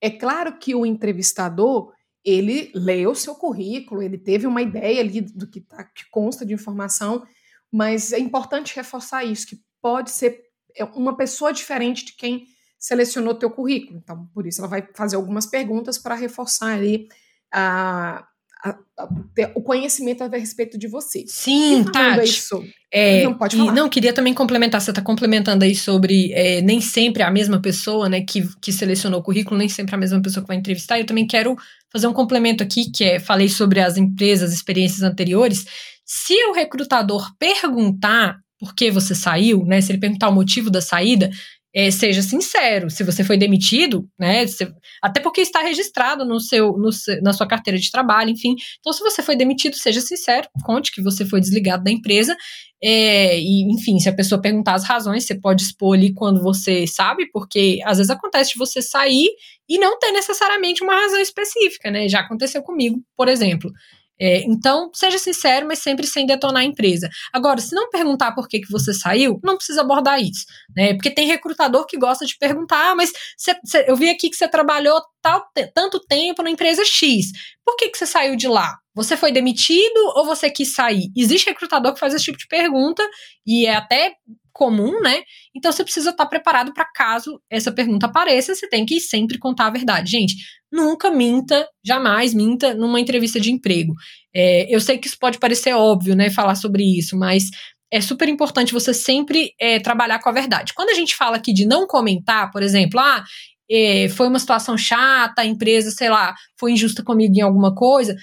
É 0.01 0.09
claro 0.09 0.57
que 0.57 0.75
o 0.75 0.85
entrevistador, 0.85 1.93
ele 2.23 2.71
leu 2.73 3.11
o 3.11 3.15
seu 3.15 3.35
currículo, 3.35 4.01
ele 4.01 4.17
teve 4.17 4.47
uma 4.47 4.61
ideia 4.61 5.01
ali 5.01 5.21
do 5.21 5.47
que, 5.47 5.61
tá, 5.61 5.83
que 5.83 6.09
consta 6.09 6.45
de 6.45 6.53
informação, 6.53 7.25
mas 7.71 8.11
é 8.11 8.19
importante 8.19 8.75
reforçar 8.75 9.23
isso, 9.23 9.47
que 9.47 9.59
pode 9.81 10.11
ser 10.11 10.43
é, 10.75 10.83
uma 10.83 11.15
pessoa 11.15 11.53
diferente 11.53 12.05
de 12.05 12.15
quem 12.15 12.45
selecionou 12.77 13.35
teu 13.35 13.49
currículo. 13.49 13.97
Então, 13.97 14.27
por 14.33 14.45
isso 14.45 14.61
ela 14.61 14.67
vai 14.67 14.87
fazer 14.93 15.15
algumas 15.15 15.45
perguntas 15.45 15.97
para 15.97 16.15
reforçar 16.15 16.73
ali 16.73 17.07
a, 17.51 18.27
a, 18.65 18.71
a, 18.99 19.07
o 19.53 19.61
conhecimento 19.61 20.23
a 20.23 20.27
respeito 20.27 20.75
de 20.77 20.87
você. 20.87 21.23
Sim, 21.27 21.83
Tati. 21.83 22.23
Isso, 22.23 22.63
é, 22.91 23.23
não 23.23 23.35
pode 23.35 23.55
falar. 23.55 23.71
E, 23.71 23.75
não, 23.75 23.87
queria 23.87 24.11
também 24.11 24.33
complementar, 24.33 24.81
você 24.81 24.89
está 24.89 25.03
complementando 25.03 25.63
aí 25.63 25.75
sobre 25.75 26.33
é, 26.33 26.61
nem 26.61 26.81
sempre 26.81 27.21
a 27.21 27.29
mesma 27.29 27.61
pessoa, 27.61 28.09
né, 28.09 28.21
que, 28.21 28.49
que 28.59 28.73
selecionou 28.73 29.19
o 29.19 29.23
currículo, 29.23 29.57
nem 29.57 29.69
sempre 29.69 29.93
a 29.93 29.97
mesma 29.97 30.19
pessoa 30.19 30.41
que 30.41 30.47
vai 30.47 30.57
entrevistar. 30.57 30.99
Eu 30.99 31.05
também 31.05 31.27
quero 31.27 31.55
fazer 31.91 32.07
um 32.07 32.13
complemento 32.13 32.63
aqui, 32.63 32.89
que 32.89 33.03
é, 33.03 33.19
falei 33.19 33.49
sobre 33.49 33.79
as 33.79 33.97
empresas, 33.97 34.51
experiências 34.51 35.03
anteriores. 35.03 35.65
Se 36.03 36.33
o 36.45 36.53
recrutador 36.53 37.31
perguntar 37.37 38.39
por 38.59 38.73
que 38.73 38.89
você 38.89 39.13
saiu, 39.13 39.63
né, 39.65 39.79
se 39.79 39.91
ele 39.91 39.99
perguntar 39.99 40.29
o 40.29 40.33
motivo 40.33 40.71
da 40.71 40.81
saída, 40.81 41.29
é, 41.75 41.91
seja 41.91 42.21
sincero. 42.21 42.89
Se 42.89 43.03
você 43.03 43.21
foi 43.21 43.35
demitido, 43.35 44.07
né? 44.17 44.47
Se, 44.47 44.65
até 45.03 45.19
porque 45.19 45.41
está 45.41 45.59
registrado 45.59 46.23
no 46.23 46.39
seu, 46.39 46.71
no, 46.77 46.89
na 47.21 47.33
sua 47.33 47.45
carteira 47.45 47.77
de 47.77 47.91
trabalho, 47.91 48.29
enfim. 48.29 48.55
Então, 48.79 48.93
se 48.93 49.01
você 49.01 49.21
foi 49.21 49.35
demitido, 49.35 49.75
seja 49.75 49.99
sincero, 49.99 50.47
conte 50.63 50.89
que 50.89 51.01
você 51.01 51.25
foi 51.25 51.41
desligado 51.41 51.83
da 51.83 51.91
empresa. 51.91 52.33
É, 52.81 53.37
e, 53.37 53.63
enfim, 53.73 53.99
se 53.99 54.07
a 54.07 54.15
pessoa 54.15 54.41
perguntar 54.41 54.75
as 54.75 54.85
razões, 54.85 55.25
você 55.25 55.35
pode 55.35 55.63
expor 55.63 55.97
ali 55.97 56.13
quando 56.13 56.41
você 56.41 56.87
sabe, 56.87 57.29
porque 57.29 57.79
às 57.83 57.97
vezes 57.97 58.09
acontece 58.09 58.53
de 58.53 58.57
você 58.57 58.81
sair 58.81 59.27
e 59.67 59.77
não 59.77 59.99
ter 59.99 60.13
necessariamente 60.13 60.81
uma 60.81 60.95
razão 60.95 61.19
específica, 61.19 61.91
né? 61.91 62.07
Já 62.07 62.21
aconteceu 62.21 62.63
comigo, 62.63 63.01
por 63.17 63.27
exemplo. 63.27 63.69
É, 64.19 64.43
então, 64.43 64.89
seja 64.93 65.17
sincero, 65.17 65.67
mas 65.67 65.79
sempre 65.79 66.07
sem 66.07 66.25
detonar 66.25 66.61
a 66.61 66.65
empresa. 66.65 67.09
Agora, 67.33 67.59
se 67.59 67.75
não 67.75 67.89
perguntar 67.89 68.31
por 68.33 68.47
que, 68.47 68.61
que 68.61 68.71
você 68.71 68.93
saiu, 68.93 69.39
não 69.43 69.57
precisa 69.57 69.81
abordar 69.81 70.21
isso, 70.21 70.45
né? 70.75 70.93
Porque 70.93 71.11
tem 71.11 71.27
recrutador 71.27 71.85
que 71.85 71.97
gosta 71.97 72.25
de 72.25 72.37
perguntar, 72.37 72.91
ah, 72.91 72.95
mas 72.95 73.11
cê, 73.37 73.55
cê, 73.65 73.85
eu 73.87 73.95
vi 73.95 74.09
aqui 74.09 74.29
que 74.29 74.35
você 74.35 74.47
trabalhou 74.47 75.01
tal, 75.21 75.43
tanto 75.73 75.99
tempo 75.99 76.41
na 76.41 76.49
empresa 76.49 76.83
X. 76.85 77.31
Por 77.65 77.75
que, 77.75 77.89
que 77.89 77.97
você 77.97 78.05
saiu 78.05 78.35
de 78.35 78.47
lá? 78.47 78.77
Você 78.93 79.17
foi 79.17 79.31
demitido 79.31 79.97
ou 80.15 80.25
você 80.25 80.49
quis 80.49 80.73
sair? 80.73 81.11
Existe 81.15 81.49
recrutador 81.49 81.93
que 81.93 81.99
faz 81.99 82.13
esse 82.13 82.23
tipo 82.23 82.37
de 82.37 82.47
pergunta 82.47 83.05
e 83.45 83.65
é 83.65 83.75
até 83.75 84.13
comum, 84.55 85.01
né? 85.01 85.21
Então 85.53 85.69
você 85.69 85.83
precisa 85.83 86.11
estar 86.11 86.25
preparado 86.27 86.73
para 86.73 86.85
caso 86.85 87.41
essa 87.49 87.73
pergunta 87.73 88.05
apareça, 88.05 88.55
você 88.55 88.69
tem 88.69 88.85
que 88.85 89.01
sempre 89.01 89.37
contar 89.37 89.67
a 89.67 89.69
verdade. 89.69 90.09
Gente, 90.09 90.33
nunca 90.71 91.11
minta, 91.11 91.67
jamais 91.85 92.33
minta 92.33 92.73
numa 92.73 93.01
entrevista 93.01 93.37
de 93.37 93.51
emprego. 93.51 93.93
É, 94.33 94.73
eu 94.73 94.79
sei 94.79 94.97
que 94.97 95.07
isso 95.07 95.17
pode 95.19 95.39
parecer 95.39 95.73
óbvio, 95.73 96.15
né? 96.15 96.29
Falar 96.29 96.55
sobre 96.55 96.83
isso, 96.83 97.17
mas 97.17 97.49
é 97.91 97.99
super 97.99 98.29
importante 98.29 98.73
você 98.73 98.93
sempre 98.93 99.51
é, 99.59 99.77
trabalhar 99.79 100.19
com 100.19 100.29
a 100.29 100.31
verdade. 100.33 100.73
Quando 100.73 100.89
a 100.89 100.93
gente 100.93 101.17
fala 101.17 101.35
aqui 101.35 101.53
de 101.53 101.65
não 101.65 101.85
comentar, 101.85 102.49
por 102.49 102.63
exemplo, 102.63 102.97
ah, 102.97 103.25
é, 103.69 104.07
foi 104.07 104.29
uma 104.29 104.39
situação 104.39 104.77
chata, 104.77 105.41
a 105.41 105.45
empresa, 105.45 105.91
sei 105.91 106.09
lá, 106.09 106.33
foi 106.57 106.71
injusta 106.71 107.03
comigo 107.03 107.33
em 107.35 107.41
alguma 107.41 107.75
coisa, 107.75 108.15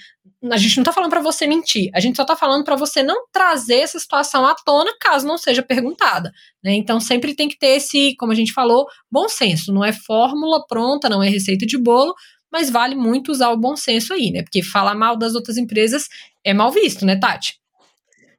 a 0.51 0.57
gente 0.57 0.77
não 0.77 0.83
tá 0.83 0.91
falando 0.91 1.09
para 1.09 1.21
você 1.21 1.47
mentir, 1.47 1.89
a 1.93 1.99
gente 1.99 2.15
só 2.15 2.25
tá 2.25 2.35
falando 2.35 2.65
para 2.65 2.75
você 2.75 3.01
não 3.01 3.25
trazer 3.31 3.79
essa 3.79 3.97
situação 3.97 4.45
à 4.45 4.53
tona 4.53 4.91
caso 4.99 5.25
não 5.25 5.37
seja 5.37 5.63
perguntada, 5.63 6.31
né? 6.63 6.73
Então 6.73 6.99
sempre 6.99 7.33
tem 7.33 7.47
que 7.47 7.57
ter 7.57 7.77
esse, 7.77 8.15
como 8.17 8.31
a 8.31 8.35
gente 8.35 8.51
falou, 8.51 8.85
bom 9.09 9.29
senso, 9.29 9.71
não 9.71 9.85
é 9.85 9.93
fórmula 9.93 10.65
pronta, 10.67 11.07
não 11.07 11.23
é 11.23 11.29
receita 11.29 11.65
de 11.65 11.77
bolo, 11.77 12.13
mas 12.51 12.69
vale 12.69 12.93
muito 12.93 13.31
usar 13.31 13.49
o 13.49 13.57
bom 13.57 13.75
senso 13.75 14.13
aí, 14.13 14.31
né? 14.31 14.43
Porque 14.43 14.61
falar 14.61 14.95
mal 14.95 15.17
das 15.17 15.33
outras 15.33 15.57
empresas 15.57 16.07
é 16.43 16.53
mal 16.53 16.71
visto, 16.71 17.05
né, 17.05 17.15
Tati? 17.15 17.55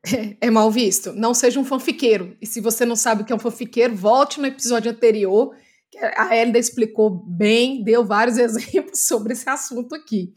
É, 0.06 0.46
é 0.46 0.50
mal 0.50 0.70
visto. 0.70 1.12
Não 1.12 1.32
seja 1.32 1.58
um 1.58 1.64
fanfiqueiro. 1.64 2.36
E 2.40 2.46
se 2.46 2.60
você 2.60 2.84
não 2.84 2.94
sabe 2.94 3.22
o 3.22 3.24
que 3.24 3.32
é 3.32 3.36
um 3.36 3.40
fanfiqueiro, 3.40 3.96
volte 3.96 4.38
no 4.40 4.46
episódio 4.46 4.90
anterior. 4.90 5.54
A 6.16 6.36
Hélida 6.36 6.58
explicou 6.58 7.24
bem, 7.26 7.82
deu 7.82 8.04
vários 8.04 8.36
exemplos 8.38 9.06
sobre 9.06 9.32
esse 9.32 9.48
assunto 9.48 9.94
aqui. 9.94 10.34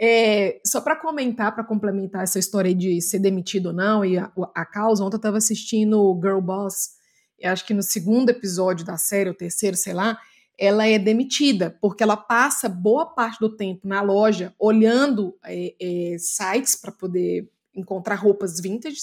É, 0.00 0.60
só 0.64 0.80
para 0.80 0.96
comentar, 0.96 1.54
para 1.54 1.64
complementar 1.64 2.22
essa 2.22 2.38
história 2.38 2.74
de 2.74 3.00
ser 3.00 3.18
demitido 3.18 3.66
ou 3.66 3.72
não 3.72 4.04
e 4.04 4.18
a, 4.18 4.30
a 4.54 4.64
causa, 4.64 5.04
ontem 5.04 5.16
eu 5.16 5.18
estava 5.18 5.38
assistindo 5.38 6.18
Girl 6.22 6.40
Boss, 6.40 6.96
e 7.38 7.46
acho 7.46 7.64
que 7.66 7.74
no 7.74 7.82
segundo 7.82 8.30
episódio 8.30 8.84
da 8.84 8.96
série, 8.96 9.30
o 9.30 9.34
terceiro, 9.34 9.76
sei 9.76 9.92
lá, 9.92 10.18
ela 10.58 10.86
é 10.86 10.98
demitida, 10.98 11.76
porque 11.80 12.02
ela 12.02 12.16
passa 12.16 12.68
boa 12.68 13.04
parte 13.06 13.38
do 13.38 13.54
tempo 13.54 13.86
na 13.86 14.00
loja 14.00 14.54
olhando 14.58 15.36
é, 15.44 15.74
é, 15.78 16.16
sites 16.18 16.74
para 16.76 16.90
poder 16.90 17.48
encontrar 17.74 18.14
roupas 18.14 18.58
vintage 18.58 19.00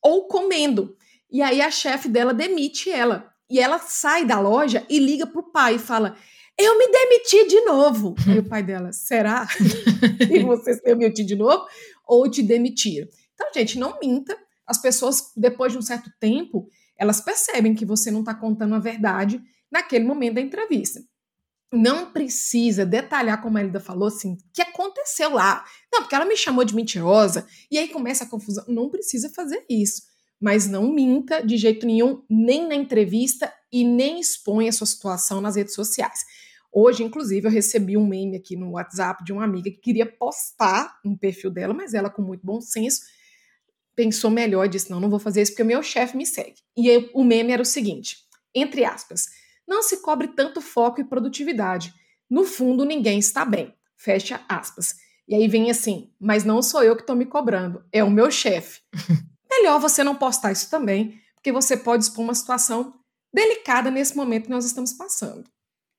ou 0.00 0.28
comendo. 0.28 0.96
E 1.30 1.42
aí 1.42 1.60
a 1.60 1.70
chefe 1.70 2.08
dela 2.08 2.32
demite 2.32 2.90
ela. 2.90 3.32
E 3.50 3.58
ela 3.58 3.78
sai 3.78 4.24
da 4.24 4.38
loja 4.38 4.86
e 4.88 4.98
liga 4.98 5.26
pro 5.26 5.50
pai 5.50 5.76
e 5.76 5.80
fala: 5.80 6.16
Eu 6.58 6.76
me 6.76 6.88
demiti 6.90 7.46
de 7.46 7.60
novo. 7.60 8.16
Aí 8.26 8.40
o 8.40 8.44
pai 8.44 8.64
dela, 8.64 8.92
será? 8.92 9.46
e 10.28 10.42
você 10.42 10.74
se 10.74 10.82
demitiu 10.82 11.24
de 11.24 11.36
novo? 11.36 11.66
Ou 12.04 12.28
te 12.28 12.42
demitiram? 12.42 13.06
Então, 13.32 13.46
gente, 13.54 13.78
não 13.78 13.98
minta. 14.00 14.36
As 14.66 14.78
pessoas, 14.78 15.30
depois 15.36 15.72
de 15.72 15.78
um 15.78 15.82
certo 15.82 16.10
tempo, 16.18 16.68
elas 16.98 17.20
percebem 17.20 17.74
que 17.74 17.86
você 17.86 18.10
não 18.10 18.20
está 18.20 18.34
contando 18.34 18.74
a 18.74 18.80
verdade 18.80 19.40
naquele 19.70 20.04
momento 20.04 20.34
da 20.34 20.40
entrevista. 20.40 21.00
Não 21.72 22.12
precisa 22.12 22.84
detalhar, 22.84 23.40
como 23.40 23.56
a 23.56 23.60
Elida 23.60 23.78
falou, 23.78 24.08
assim, 24.08 24.32
o 24.32 24.38
que 24.52 24.62
aconteceu 24.62 25.34
lá. 25.34 25.64
Não, 25.92 26.00
porque 26.00 26.14
ela 26.14 26.24
me 26.24 26.36
chamou 26.36 26.64
de 26.64 26.74
mentirosa, 26.74 27.46
e 27.70 27.78
aí 27.78 27.88
começa 27.88 28.24
a 28.24 28.28
confusão. 28.28 28.64
Não 28.66 28.88
precisa 28.88 29.28
fazer 29.30 29.64
isso. 29.68 30.02
Mas 30.40 30.66
não 30.66 30.92
minta 30.92 31.40
de 31.40 31.56
jeito 31.56 31.86
nenhum, 31.86 32.22
nem 32.28 32.66
na 32.66 32.74
entrevista 32.74 33.52
e 33.70 33.84
nem 33.84 34.18
exponha 34.18 34.70
a 34.70 34.72
sua 34.72 34.86
situação 34.86 35.40
nas 35.40 35.56
redes 35.56 35.74
sociais. 35.74 36.24
Hoje, 36.72 37.02
inclusive, 37.02 37.46
eu 37.46 37.50
recebi 37.50 37.96
um 37.96 38.06
meme 38.06 38.36
aqui 38.36 38.56
no 38.56 38.72
WhatsApp 38.72 39.24
de 39.24 39.32
uma 39.32 39.44
amiga 39.44 39.70
que 39.70 39.78
queria 39.78 40.06
postar 40.06 40.98
no 41.04 41.16
perfil 41.16 41.50
dela, 41.50 41.72
mas 41.72 41.94
ela, 41.94 42.10
com 42.10 42.22
muito 42.22 42.44
bom 42.44 42.60
senso, 42.60 43.02
pensou 43.96 44.30
melhor 44.30 44.66
e 44.66 44.68
disse: 44.68 44.90
não, 44.90 45.00
não 45.00 45.10
vou 45.10 45.18
fazer 45.18 45.42
isso 45.42 45.52
porque 45.52 45.62
o 45.62 45.66
meu 45.66 45.82
chefe 45.82 46.16
me 46.16 46.26
segue. 46.26 46.60
E 46.76 46.90
aí, 46.90 47.10
o 47.14 47.24
meme 47.24 47.52
era 47.52 47.62
o 47.62 47.66
seguinte: 47.66 48.18
entre 48.54 48.84
aspas, 48.84 49.26
não 49.66 49.82
se 49.82 49.98
cobre 49.98 50.28
tanto 50.28 50.60
foco 50.60 51.00
e 51.00 51.04
produtividade. 51.04 51.92
No 52.28 52.44
fundo, 52.44 52.84
ninguém 52.84 53.18
está 53.18 53.44
bem. 53.44 53.74
Fecha 53.96 54.40
aspas. 54.48 54.94
E 55.28 55.34
aí 55.34 55.46
vem 55.46 55.70
assim, 55.70 56.10
mas 56.18 56.42
não 56.42 56.62
sou 56.62 56.82
eu 56.82 56.96
que 56.96 57.02
estou 57.02 57.14
me 57.14 57.26
cobrando, 57.26 57.84
é 57.92 58.02
o 58.02 58.10
meu 58.10 58.30
chefe. 58.30 58.80
Melhor 59.50 59.78
você 59.78 60.02
não 60.02 60.16
postar 60.16 60.52
isso 60.52 60.70
também, 60.70 61.20
porque 61.34 61.52
você 61.52 61.76
pode 61.76 62.04
expor 62.04 62.24
uma 62.24 62.34
situação 62.34 62.94
delicada 63.32 63.90
nesse 63.90 64.16
momento 64.16 64.44
que 64.44 64.50
nós 64.50 64.64
estamos 64.64 64.94
passando. 64.94 65.44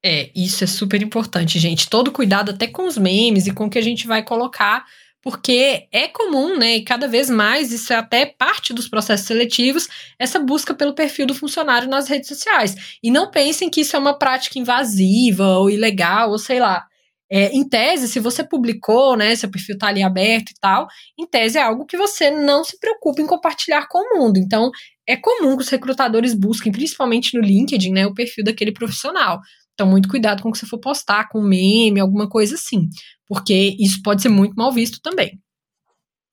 É, 0.04 0.32
isso 0.36 0.64
é 0.64 0.68
super 0.68 1.02
importante, 1.02 1.60
gente. 1.60 1.90
Todo 1.90 2.12
cuidado 2.12 2.52
até 2.52 2.68
com 2.68 2.88
os 2.88 2.98
memes 2.98 3.48
e 3.48 3.54
com 3.54 3.66
o 3.66 3.70
que 3.70 3.78
a 3.78 3.84
gente 3.84 4.08
vai 4.08 4.24
colocar 4.24 4.86
porque 5.22 5.88
é 5.92 6.08
comum, 6.08 6.58
né, 6.58 6.78
e 6.78 6.84
cada 6.84 7.08
vez 7.08 7.30
mais 7.30 7.72
isso 7.72 7.92
é 7.92 7.98
até 7.98 8.26
parte 8.26 8.74
dos 8.74 8.88
processos 8.88 9.28
seletivos, 9.28 9.88
essa 10.18 10.40
busca 10.40 10.74
pelo 10.74 10.96
perfil 10.96 11.26
do 11.26 11.36
funcionário 11.36 11.90
nas 11.90 12.08
redes 12.08 12.30
sociais. 12.30 12.98
E 13.04 13.12
não 13.12 13.30
pensem 13.30 13.70
que 13.70 13.82
isso 13.82 13.96
é 13.96 14.00
uma 14.00 14.18
prática 14.18 14.58
invasiva 14.58 15.58
ou 15.58 15.70
ilegal, 15.70 16.32
ou 16.32 16.40
sei 16.40 16.60
lá. 16.60 16.86
É, 17.32 17.52
em 17.52 17.68
tese, 17.68 18.08
se 18.08 18.20
você 18.20 18.44
publicou, 18.44 19.16
né, 19.16 19.36
seu 19.36 19.52
perfil 19.52 19.76
está 19.76 19.88
ali 19.88 20.02
aberto 20.02 20.50
e 20.52 20.56
tal, 20.60 20.88
em 21.18 21.28
tese 21.28 21.60
é 21.60 21.62
algo 21.62 21.86
que 21.86 21.98
você 21.98 22.32
não 22.32 22.64
se 22.64 22.80
preocupa 22.80 23.22
em 23.22 23.28
compartilhar 23.28 23.88
com 23.88 24.00
o 24.00 24.20
mundo. 24.20 24.38
Então, 24.38 24.72
é 25.08 25.16
comum 25.16 25.56
que 25.56 25.64
os 25.64 25.70
recrutadores 25.70 26.34
busquem, 26.34 26.72
principalmente 26.72 27.38
no 27.38 27.44
LinkedIn, 27.44 27.92
né, 27.92 28.08
o 28.08 28.14
perfil 28.14 28.44
daquele 28.44 28.72
profissional. 28.72 29.40
Então, 29.80 29.90
muito 29.90 30.10
cuidado 30.10 30.44
com 30.44 30.50
o 30.50 30.52
que 30.52 30.58
você 30.58 30.66
for 30.66 30.78
postar, 30.78 31.30
com 31.30 31.42
meme, 31.42 32.02
alguma 32.02 32.28
coisa 32.28 32.56
assim, 32.56 32.90
porque 33.26 33.78
isso 33.80 34.02
pode 34.04 34.22
ser 34.22 34.28
muito 34.28 34.54
mal 34.54 34.74
visto 34.74 35.00
também. 35.02 35.42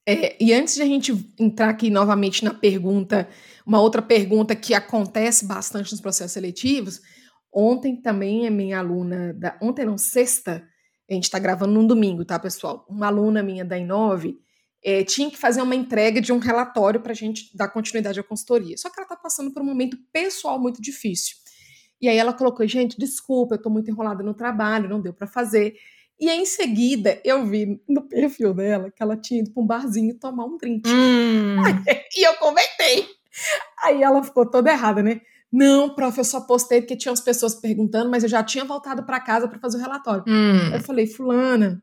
É, 0.04 0.36
e 0.42 0.52
antes 0.52 0.74
de 0.74 0.82
a 0.82 0.84
gente 0.84 1.12
entrar 1.38 1.68
aqui 1.68 1.88
novamente 1.88 2.44
na 2.44 2.52
pergunta, 2.52 3.28
uma 3.64 3.80
outra 3.80 4.02
pergunta 4.02 4.56
que 4.56 4.74
acontece 4.74 5.46
bastante 5.46 5.92
nos 5.92 6.00
processos 6.00 6.32
seletivos, 6.32 7.00
ontem 7.54 7.94
também 8.02 8.48
a 8.48 8.50
minha 8.50 8.80
aluna, 8.80 9.32
da, 9.34 9.56
ontem 9.62 9.84
não, 9.84 9.96
sexta, 9.96 10.66
a 11.08 11.14
gente 11.14 11.24
está 11.24 11.38
gravando 11.38 11.72
num 11.72 11.86
domingo, 11.86 12.24
tá, 12.24 12.40
pessoal? 12.40 12.84
Uma 12.90 13.06
aluna 13.06 13.44
minha 13.44 13.64
da 13.64 13.78
Inove 13.78 14.36
é, 14.84 15.04
tinha 15.04 15.30
que 15.30 15.38
fazer 15.38 15.62
uma 15.62 15.76
entrega 15.76 16.20
de 16.20 16.32
um 16.32 16.38
relatório 16.38 17.00
para 17.00 17.12
a 17.12 17.16
gente 17.16 17.56
dar 17.56 17.68
continuidade 17.68 18.18
à 18.18 18.24
consultoria. 18.24 18.76
Só 18.76 18.90
que 18.90 18.98
ela 18.98 19.04
está 19.04 19.14
passando 19.14 19.52
por 19.52 19.62
um 19.62 19.66
momento 19.66 19.96
pessoal 20.12 20.58
muito 20.58 20.82
difícil. 20.82 21.45
E 22.00 22.08
aí 22.08 22.16
ela 22.16 22.32
colocou, 22.32 22.66
gente, 22.66 22.98
desculpa, 22.98 23.54
eu 23.54 23.62
tô 23.62 23.70
muito 23.70 23.90
enrolada 23.90 24.22
no 24.22 24.34
trabalho, 24.34 24.88
não 24.88 25.00
deu 25.00 25.12
para 25.12 25.26
fazer. 25.26 25.74
E 26.18 26.30
aí, 26.30 26.38
em 26.38 26.46
seguida, 26.46 27.20
eu 27.24 27.44
vi 27.44 27.80
no 27.88 28.02
perfil 28.08 28.54
dela 28.54 28.90
que 28.90 29.02
ela 29.02 29.16
tinha 29.16 29.40
ido 29.40 29.50
para 29.52 29.62
um 29.62 29.66
barzinho 29.66 30.18
tomar 30.18 30.46
um 30.46 30.56
drink. 30.56 30.88
Hum. 30.88 31.56
e 32.16 32.26
eu 32.26 32.34
comentei. 32.34 33.06
Aí 33.84 34.02
ela 34.02 34.22
ficou 34.22 34.48
toda 34.48 34.70
errada, 34.70 35.02
né? 35.02 35.20
Não, 35.52 35.94
prof, 35.94 36.18
eu 36.18 36.24
só 36.24 36.40
postei 36.40 36.80
porque 36.80 36.96
tinha 36.96 37.12
as 37.12 37.20
pessoas 37.20 37.54
perguntando, 37.54 38.10
mas 38.10 38.22
eu 38.22 38.28
já 38.28 38.42
tinha 38.42 38.64
voltado 38.64 39.04
para 39.04 39.20
casa 39.20 39.46
para 39.46 39.58
fazer 39.58 39.76
o 39.76 39.80
relatório. 39.80 40.24
Hum. 40.26 40.74
Eu 40.74 40.80
falei, 40.80 41.06
fulana, 41.06 41.82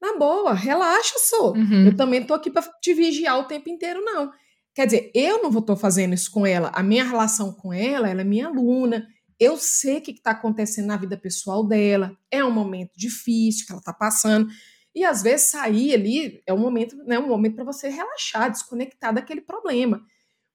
na 0.00 0.16
boa, 0.16 0.54
relaxa, 0.54 1.14
sou. 1.18 1.56
Uhum. 1.56 1.86
Eu 1.86 1.96
também 1.96 2.24
tô 2.24 2.34
aqui 2.34 2.50
para 2.50 2.62
te 2.80 2.94
vigiar 2.94 3.38
o 3.38 3.44
tempo 3.44 3.68
inteiro, 3.68 4.00
não. 4.04 4.30
Quer 4.74 4.86
dizer, 4.86 5.10
eu 5.14 5.42
não 5.42 5.50
vou 5.50 5.62
tô 5.62 5.74
fazendo 5.74 6.14
isso 6.14 6.30
com 6.30 6.46
ela. 6.46 6.70
A 6.74 6.82
minha 6.82 7.02
relação 7.02 7.52
com 7.52 7.72
ela, 7.72 8.08
ela 8.08 8.20
é 8.20 8.24
minha 8.24 8.46
aluna 8.46 9.06
eu 9.38 9.56
sei 9.56 9.98
o 9.98 10.00
que 10.00 10.10
está 10.10 10.32
acontecendo 10.32 10.86
na 10.86 10.96
vida 10.96 11.16
pessoal 11.16 11.66
dela, 11.66 12.16
é 12.30 12.44
um 12.44 12.50
momento 12.50 12.92
difícil 12.96 13.66
que 13.66 13.72
ela 13.72 13.80
está 13.80 13.92
passando. 13.92 14.48
E 14.94 15.04
às 15.04 15.22
vezes 15.22 15.48
sair 15.48 15.94
ali 15.94 16.42
é 16.46 16.52
um 16.52 16.58
momento, 16.58 16.96
né, 17.04 17.18
um 17.18 17.28
momento 17.28 17.54
para 17.54 17.64
você 17.64 17.88
relaxar, 17.88 18.50
desconectar 18.50 19.14
daquele 19.14 19.40
problema. 19.40 20.02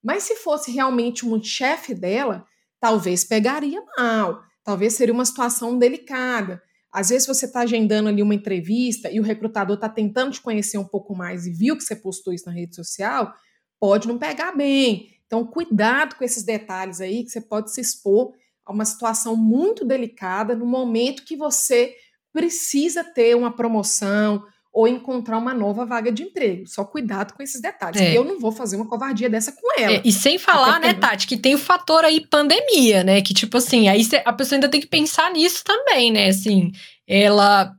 Mas 0.03 0.23
se 0.23 0.35
fosse 0.35 0.69
realmente 0.71 1.25
um 1.25 1.41
chefe 1.41 1.95
dela, 1.95 2.45
talvez 2.79 3.23
pegaria 3.23 3.81
mal, 3.97 4.41
talvez 4.63 4.93
seria 4.93 5.13
uma 5.13 5.25
situação 5.25 5.77
delicada. 5.79 6.61
Às 6.91 7.09
vezes 7.09 7.25
você 7.25 7.45
está 7.45 7.61
agendando 7.61 8.09
ali 8.09 8.21
uma 8.21 8.35
entrevista 8.35 9.09
e 9.09 9.19
o 9.19 9.23
recrutador 9.23 9.75
está 9.75 9.87
tentando 9.87 10.33
te 10.33 10.41
conhecer 10.41 10.77
um 10.77 10.87
pouco 10.87 11.15
mais 11.15 11.47
e 11.47 11.51
viu 11.51 11.77
que 11.77 11.83
você 11.83 11.95
postou 11.95 12.33
isso 12.33 12.45
na 12.45 12.51
rede 12.51 12.75
social, 12.75 13.33
pode 13.79 14.07
não 14.07 14.19
pegar 14.19 14.51
bem. 14.51 15.09
Então, 15.25 15.45
cuidado 15.45 16.15
com 16.15 16.23
esses 16.23 16.43
detalhes 16.43 16.99
aí, 17.01 17.23
que 17.23 17.29
você 17.29 17.41
pode 17.41 17.73
se 17.73 17.79
expor 17.81 18.33
a 18.65 18.71
uma 18.71 18.85
situação 18.85 19.35
muito 19.35 19.85
delicada 19.85 20.55
no 20.55 20.65
momento 20.65 21.25
que 21.25 21.35
você 21.35 21.93
precisa 22.31 23.03
ter 23.03 23.35
uma 23.35 23.51
promoção 23.51 24.43
ou 24.73 24.87
encontrar 24.87 25.37
uma 25.37 25.53
nova 25.53 25.85
vaga 25.85 26.11
de 26.11 26.23
emprego. 26.23 26.67
Só 26.67 26.83
cuidado 26.83 27.33
com 27.33 27.43
esses 27.43 27.61
detalhes. 27.61 28.01
É. 28.01 28.17
Eu 28.17 28.23
não 28.23 28.39
vou 28.39 28.51
fazer 28.51 28.75
uma 28.75 28.87
covardia 28.87 29.29
dessa 29.29 29.51
com 29.51 29.79
ela. 29.79 29.97
É, 29.97 30.01
e 30.03 30.11
sem 30.11 30.39
falar, 30.39 30.79
né, 30.79 30.95
Tati, 30.95 31.27
que 31.27 31.37
tem 31.37 31.53
o 31.53 31.59
fator 31.59 32.03
aí 32.03 32.25
pandemia, 32.27 33.03
né? 33.03 33.21
Que 33.21 33.35
tipo 33.35 33.55
assim, 33.57 33.87
aí 33.87 34.01
a 34.25 34.33
pessoa 34.33 34.57
ainda 34.57 34.67
tem 34.67 34.81
que 34.81 34.87
pensar 34.87 35.31
nisso 35.31 35.63
também, 35.63 36.11
né? 36.11 36.29
Assim, 36.29 36.71
ela 37.07 37.75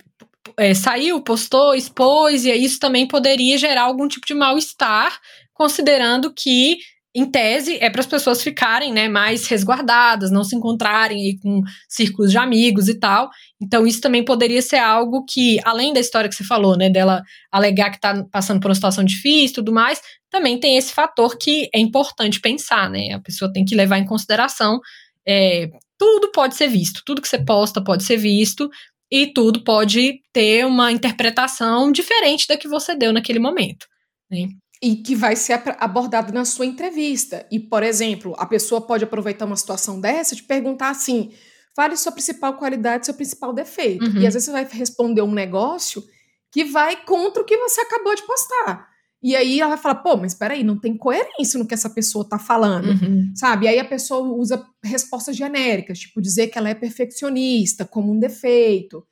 é, 0.57 0.73
saiu, 0.73 1.21
postou, 1.21 1.75
expôs, 1.75 2.45
e 2.45 2.53
isso 2.53 2.79
também 2.79 3.09
poderia 3.09 3.59
gerar 3.59 3.83
algum 3.83 4.07
tipo 4.07 4.25
de 4.25 4.35
mal-estar, 4.35 5.19
considerando 5.53 6.33
que 6.33 6.79
em 7.15 7.31
tese, 7.31 7.79
é 7.81 7.89
para 7.89 8.01
as 8.01 8.07
pessoas 8.07 8.43
ficarem 8.43 8.93
né, 8.93 9.09
mais 9.09 9.47
resguardadas, 9.47 10.33
não 10.33 10.43
se 10.43 10.57
encontrarem 10.57 11.39
com 11.39 11.63
círculos 11.89 12.33
de 12.33 12.39
amigos 12.39 12.89
e 12.89 12.99
tal. 12.99 13.31
Então, 13.63 13.87
isso 13.87 14.01
também 14.01 14.25
poderia 14.25 14.61
ser 14.61 14.79
algo 14.79 15.25
que, 15.25 15.61
além 15.65 15.93
da 15.93 16.01
história 16.01 16.29
que 16.29 16.35
você 16.35 16.43
falou, 16.43 16.77
né, 16.77 16.91
dela 16.91 17.23
alegar 17.53 17.91
que 17.91 17.97
está 17.97 18.25
passando 18.33 18.61
por 18.61 18.69
uma 18.69 18.75
situação 18.75 19.05
difícil 19.05 19.51
e 19.51 19.55
tudo 19.55 19.73
mais, 19.73 20.01
também 20.29 20.59
tem 20.59 20.77
esse 20.77 20.93
fator 20.93 21.39
que 21.39 21.69
é 21.73 21.79
importante 21.79 22.41
pensar, 22.41 22.91
né? 22.91 23.13
A 23.13 23.21
pessoa 23.21 23.53
tem 23.53 23.65
que 23.65 23.77
levar 23.77 23.99
em 23.99 24.07
consideração. 24.07 24.81
É, 25.27 25.71
tudo 25.97 26.33
pode 26.33 26.57
ser 26.57 26.67
visto, 26.67 27.03
tudo 27.07 27.23
que 27.23 27.29
você 27.29 27.39
posta 27.39 27.83
pode 27.83 28.03
ser 28.03 28.17
visto, 28.17 28.69
e 29.09 29.33
tudo 29.33 29.63
pode 29.63 30.21
ter 30.33 30.67
uma 30.67 30.91
interpretação 30.91 31.93
diferente 31.93 32.49
da 32.49 32.57
que 32.57 32.67
você 32.67 32.97
deu 32.97 33.13
naquele 33.13 33.39
momento. 33.39 33.87
Né? 34.29 34.49
E 34.85 34.97
que 34.97 35.17
vai 35.17 35.35
ser 35.35 35.63
abordado 35.79 36.31
na 36.31 36.45
sua 36.45 36.67
entrevista. 36.67 37.47
E, 37.51 37.59
por 37.59 37.83
exemplo, 37.83 38.35
a 38.37 38.45
pessoa 38.45 38.83
pode 38.83 39.03
aproveitar 39.03 39.47
uma 39.47 39.57
situação 39.57 39.99
dessa 39.99 40.35
e 40.35 40.37
te 40.37 40.43
perguntar 40.43 40.91
assim: 40.91 41.33
fale 41.75 41.97
sua 41.97 42.13
principal 42.13 42.59
qualidade, 42.59 43.07
seu 43.07 43.15
principal 43.15 43.55
defeito. 43.55 44.05
Uhum. 44.05 44.21
E 44.21 44.27
às 44.27 44.35
vezes 44.35 44.45
você 44.45 44.53
vai 44.53 44.69
responder 44.71 45.23
um 45.23 45.33
negócio 45.33 46.05
que 46.53 46.65
vai 46.65 47.03
contra 47.03 47.41
o 47.43 47.47
que 47.47 47.57
você 47.57 47.81
acabou 47.81 48.15
de 48.15 48.27
postar. 48.27 48.87
E 49.23 49.35
aí 49.35 49.59
ela 49.59 49.71
vai 49.71 49.79
falar, 49.79 49.95
pô, 49.97 50.19
mas 50.19 50.35
peraí, 50.35 50.63
não 50.63 50.79
tem 50.79 50.95
coerência 50.95 51.59
no 51.59 51.67
que 51.67 51.73
essa 51.73 51.89
pessoa 51.89 52.29
tá 52.29 52.39
falando, 52.39 52.89
uhum. 52.89 53.33
sabe? 53.35 53.65
E 53.65 53.69
aí 53.69 53.79
a 53.79 53.85
pessoa 53.87 54.21
usa 54.37 54.63
respostas 54.83 55.35
genéricas, 55.35 56.01
tipo 56.01 56.21
dizer 56.21 56.49
que 56.49 56.59
ela 56.59 56.69
é 56.69 56.75
perfeccionista 56.75 57.87
como 57.87 58.13
um 58.13 58.19
defeito. 58.19 59.03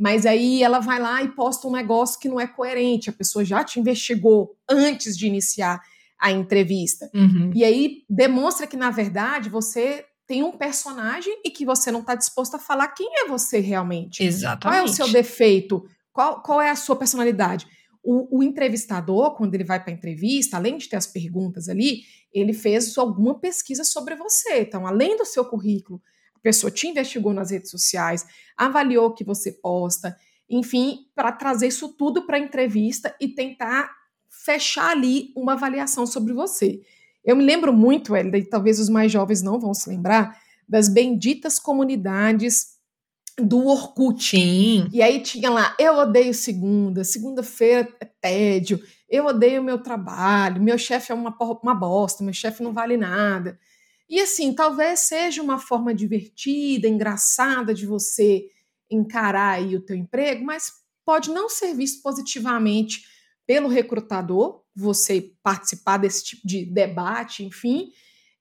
Mas 0.00 0.24
aí 0.24 0.62
ela 0.62 0.78
vai 0.78 0.98
lá 0.98 1.22
e 1.22 1.28
posta 1.28 1.68
um 1.68 1.72
negócio 1.72 2.18
que 2.18 2.26
não 2.26 2.40
é 2.40 2.46
coerente, 2.46 3.10
a 3.10 3.12
pessoa 3.12 3.44
já 3.44 3.62
te 3.62 3.78
investigou 3.78 4.56
antes 4.66 5.14
de 5.14 5.26
iniciar 5.26 5.78
a 6.18 6.32
entrevista. 6.32 7.10
Uhum. 7.14 7.50
E 7.54 7.62
aí 7.62 8.02
demonstra 8.08 8.66
que, 8.66 8.78
na 8.78 8.90
verdade, 8.90 9.50
você 9.50 10.06
tem 10.26 10.42
um 10.42 10.52
personagem 10.52 11.42
e 11.44 11.50
que 11.50 11.66
você 11.66 11.92
não 11.92 12.00
está 12.00 12.14
disposto 12.14 12.54
a 12.54 12.58
falar 12.58 12.88
quem 12.88 13.10
é 13.20 13.28
você 13.28 13.60
realmente. 13.60 14.24
Exatamente. 14.24 14.62
Qual 14.62 14.74
é 14.74 14.82
o 14.82 14.88
seu 14.88 15.06
defeito? 15.12 15.84
Qual, 16.14 16.42
qual 16.42 16.62
é 16.62 16.70
a 16.70 16.76
sua 16.76 16.96
personalidade? 16.96 17.66
O, 18.02 18.38
o 18.38 18.42
entrevistador, 18.42 19.34
quando 19.34 19.54
ele 19.54 19.64
vai 19.64 19.82
para 19.82 19.92
a 19.92 19.94
entrevista, 19.94 20.56
além 20.56 20.78
de 20.78 20.88
ter 20.88 20.96
as 20.96 21.06
perguntas 21.06 21.68
ali, 21.68 22.04
ele 22.32 22.54
fez 22.54 22.96
alguma 22.96 23.38
pesquisa 23.38 23.84
sobre 23.84 24.14
você. 24.16 24.60
Então, 24.60 24.86
além 24.86 25.14
do 25.18 25.26
seu 25.26 25.44
currículo, 25.44 26.00
a 26.40 26.42
pessoa 26.42 26.70
te 26.70 26.88
investigou 26.88 27.32
nas 27.32 27.50
redes 27.50 27.70
sociais, 27.70 28.26
avaliou 28.56 29.08
o 29.08 29.14
que 29.14 29.22
você 29.22 29.52
posta, 29.52 30.16
enfim, 30.48 31.06
para 31.14 31.30
trazer 31.30 31.68
isso 31.68 31.90
tudo 31.90 32.26
para 32.26 32.36
a 32.36 32.40
entrevista 32.40 33.14
e 33.20 33.28
tentar 33.28 33.94
fechar 34.28 34.90
ali 34.90 35.32
uma 35.36 35.52
avaliação 35.52 36.06
sobre 36.06 36.32
você. 36.32 36.80
Eu 37.22 37.36
me 37.36 37.44
lembro 37.44 37.72
muito, 37.72 38.16
Elida, 38.16 38.38
e 38.38 38.44
talvez 38.44 38.80
os 38.80 38.88
mais 38.88 39.12
jovens 39.12 39.42
não 39.42 39.60
vão 39.60 39.74
se 39.74 39.88
lembrar, 39.88 40.36
das 40.66 40.88
benditas 40.88 41.58
comunidades 41.58 42.78
do 43.36 43.66
Orkut. 43.66 44.36
Sim. 44.36 44.88
E 44.92 45.02
aí 45.02 45.20
tinha 45.20 45.50
lá, 45.50 45.74
eu 45.78 45.94
odeio 45.94 46.32
segunda, 46.32 47.04
segunda-feira 47.04 47.88
é 48.00 48.04
tédio, 48.04 48.80
eu 49.08 49.26
odeio 49.26 49.62
meu 49.62 49.78
trabalho, 49.78 50.62
meu 50.62 50.78
chefe 50.78 51.12
é 51.12 51.14
uma, 51.14 51.36
uma 51.62 51.74
bosta, 51.74 52.24
meu 52.24 52.32
chefe 52.32 52.62
não 52.62 52.72
vale 52.72 52.96
nada. 52.96 53.58
E 54.10 54.20
assim, 54.20 54.52
talvez 54.52 54.98
seja 55.00 55.40
uma 55.40 55.56
forma 55.56 55.94
divertida, 55.94 56.88
engraçada 56.88 57.72
de 57.72 57.86
você 57.86 58.50
encarar 58.90 59.52
aí 59.52 59.76
o 59.76 59.80
teu 59.80 59.94
emprego, 59.94 60.44
mas 60.44 60.72
pode 61.04 61.30
não 61.30 61.48
ser 61.48 61.72
visto 61.74 62.02
positivamente 62.02 63.04
pelo 63.46 63.68
recrutador, 63.68 64.64
você 64.74 65.32
participar 65.44 65.98
desse 65.98 66.24
tipo 66.24 66.44
de 66.44 66.64
debate, 66.64 67.44
enfim. 67.44 67.92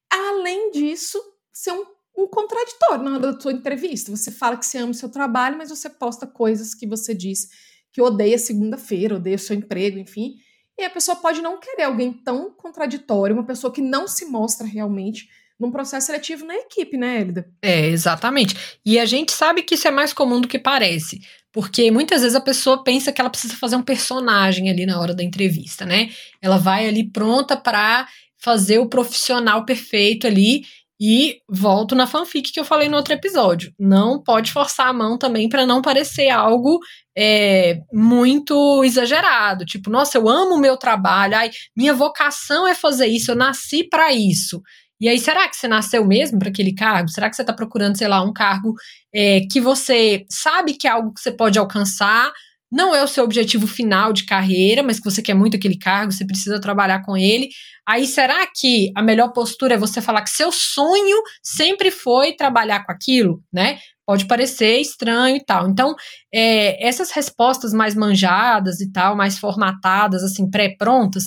Além 0.09 0.71
disso, 0.71 1.21
ser 1.53 1.71
um, 1.71 1.85
um 2.17 2.27
contraditório 2.27 3.03
na 3.03 3.11
hora 3.11 3.19
da 3.19 3.33
tua 3.33 3.51
entrevista. 3.51 4.09
Você 4.15 4.31
fala 4.31 4.57
que 4.57 4.65
você 4.65 4.79
ama 4.79 4.91
o 4.91 4.95
seu 4.95 5.09
trabalho, 5.09 5.55
mas 5.55 5.69
você 5.69 5.87
posta 5.87 6.25
coisas 6.25 6.73
que 6.73 6.87
você 6.87 7.13
diz 7.13 7.47
que 7.91 8.01
odeia 8.01 8.39
segunda-feira, 8.39 9.15
odeia 9.15 9.35
o 9.35 9.39
seu 9.39 9.55
emprego, 9.55 9.99
enfim. 9.99 10.35
E 10.77 10.83
a 10.83 10.89
pessoa 10.89 11.15
pode 11.15 11.41
não 11.41 11.59
querer 11.59 11.83
alguém 11.83 12.11
tão 12.11 12.51
contraditório, 12.51 13.35
uma 13.35 13.45
pessoa 13.45 13.71
que 13.71 13.81
não 13.81 14.07
se 14.07 14.25
mostra 14.25 14.65
realmente 14.65 15.29
num 15.59 15.71
processo 15.71 16.07
seletivo 16.07 16.45
na 16.45 16.55
equipe, 16.55 16.97
né, 16.97 17.21
Elida? 17.21 17.49
É, 17.61 17.87
exatamente. 17.87 18.55
E 18.85 18.97
a 18.97 19.05
gente 19.05 19.31
sabe 19.31 19.63
que 19.63 19.75
isso 19.75 19.87
é 19.87 19.91
mais 19.91 20.13
comum 20.13 20.39
do 20.39 20.47
que 20.47 20.57
parece. 20.57 21.19
Porque 21.51 21.89
muitas 21.91 22.21
vezes 22.21 22.35
a 22.35 22.41
pessoa 22.41 22.83
pensa 22.83 23.11
que 23.11 23.19
ela 23.19 23.29
precisa 23.29 23.55
fazer 23.55 23.75
um 23.75 23.81
personagem 23.81 24.69
ali 24.69 24.85
na 24.85 24.99
hora 24.99 25.13
da 25.13 25.23
entrevista, 25.23 25.85
né? 25.85 26.09
Ela 26.41 26.57
vai 26.57 26.87
ali 26.87 27.11
pronta 27.11 27.57
para 27.57 28.07
fazer 28.37 28.79
o 28.79 28.87
profissional 28.87 29.65
perfeito 29.65 30.27
ali 30.27 30.61
e 31.01 31.37
volto 31.49 31.95
na 31.95 32.05
fanfic 32.05 32.51
que 32.51 32.59
eu 32.59 32.65
falei 32.65 32.89
no 32.89 32.97
outro 32.97 33.13
episódio. 33.13 33.73
Não 33.79 34.21
pode 34.21 34.51
forçar 34.51 34.87
a 34.87 34.93
mão 34.93 35.17
também 35.17 35.47
para 35.47 35.65
não 35.65 35.81
parecer 35.81 36.29
algo 36.29 36.79
é, 37.17 37.79
muito 37.91 38.83
exagerado. 38.83 39.65
Tipo, 39.65 39.89
nossa, 39.89 40.17
eu 40.17 40.27
amo 40.27 40.55
o 40.55 40.59
meu 40.59 40.75
trabalho, 40.75 41.35
ai, 41.35 41.49
minha 41.75 41.93
vocação 41.93 42.67
é 42.67 42.75
fazer 42.75 43.07
isso, 43.07 43.31
eu 43.31 43.35
nasci 43.35 43.85
para 43.85 44.13
isso. 44.13 44.61
E 44.99 45.07
aí, 45.07 45.17
será 45.19 45.47
que 45.47 45.55
você 45.55 45.67
nasceu 45.67 46.05
mesmo 46.05 46.39
para 46.39 46.49
aquele 46.49 46.73
cargo? 46.73 47.09
Será 47.09 47.29
que 47.29 47.35
você 47.35 47.41
está 47.41 47.53
procurando, 47.53 47.97
sei 47.97 48.07
lá, 48.07 48.21
um 48.21 48.33
cargo 48.33 48.73
é, 49.13 49.41
que 49.51 49.61
você 49.61 50.25
sabe 50.29 50.73
que 50.73 50.87
é 50.87 50.91
algo 50.91 51.13
que 51.13 51.21
você 51.21 51.31
pode 51.31 51.57
alcançar, 51.57 52.31
não 52.71 52.93
é 52.93 53.03
o 53.03 53.07
seu 53.07 53.23
objetivo 53.23 53.65
final 53.65 54.13
de 54.13 54.25
carreira, 54.25 54.83
mas 54.83 54.99
que 54.99 55.09
você 55.09 55.21
quer 55.21 55.33
muito 55.33 55.57
aquele 55.57 55.77
cargo, 55.77 56.11
você 56.11 56.25
precisa 56.25 56.61
trabalhar 56.61 57.01
com 57.03 57.17
ele. 57.17 57.49
Aí, 57.87 58.05
será 58.05 58.45
que 58.55 58.91
a 58.95 59.01
melhor 59.01 59.29
postura 59.33 59.73
é 59.73 59.77
você 59.77 60.01
falar 60.01 60.21
que 60.21 60.29
seu 60.29 60.51
sonho 60.51 61.17
sempre 61.41 61.89
foi 61.89 62.33
trabalhar 62.33 62.85
com 62.85 62.91
aquilo, 62.91 63.41
né? 63.51 63.79
Pode 64.09 64.25
parecer 64.25 64.79
estranho 64.79 65.35
e 65.35 65.45
tal. 65.45 65.69
Então, 65.69 65.93
é, 66.33 66.83
essas 66.83 67.11
respostas 67.11 67.71
mais 67.71 67.93
manjadas 67.93 68.81
e 68.81 68.91
tal, 68.91 69.15
mais 69.15 69.37
formatadas, 69.37 70.23
assim, 70.23 70.49
pré-prontas, 70.49 71.25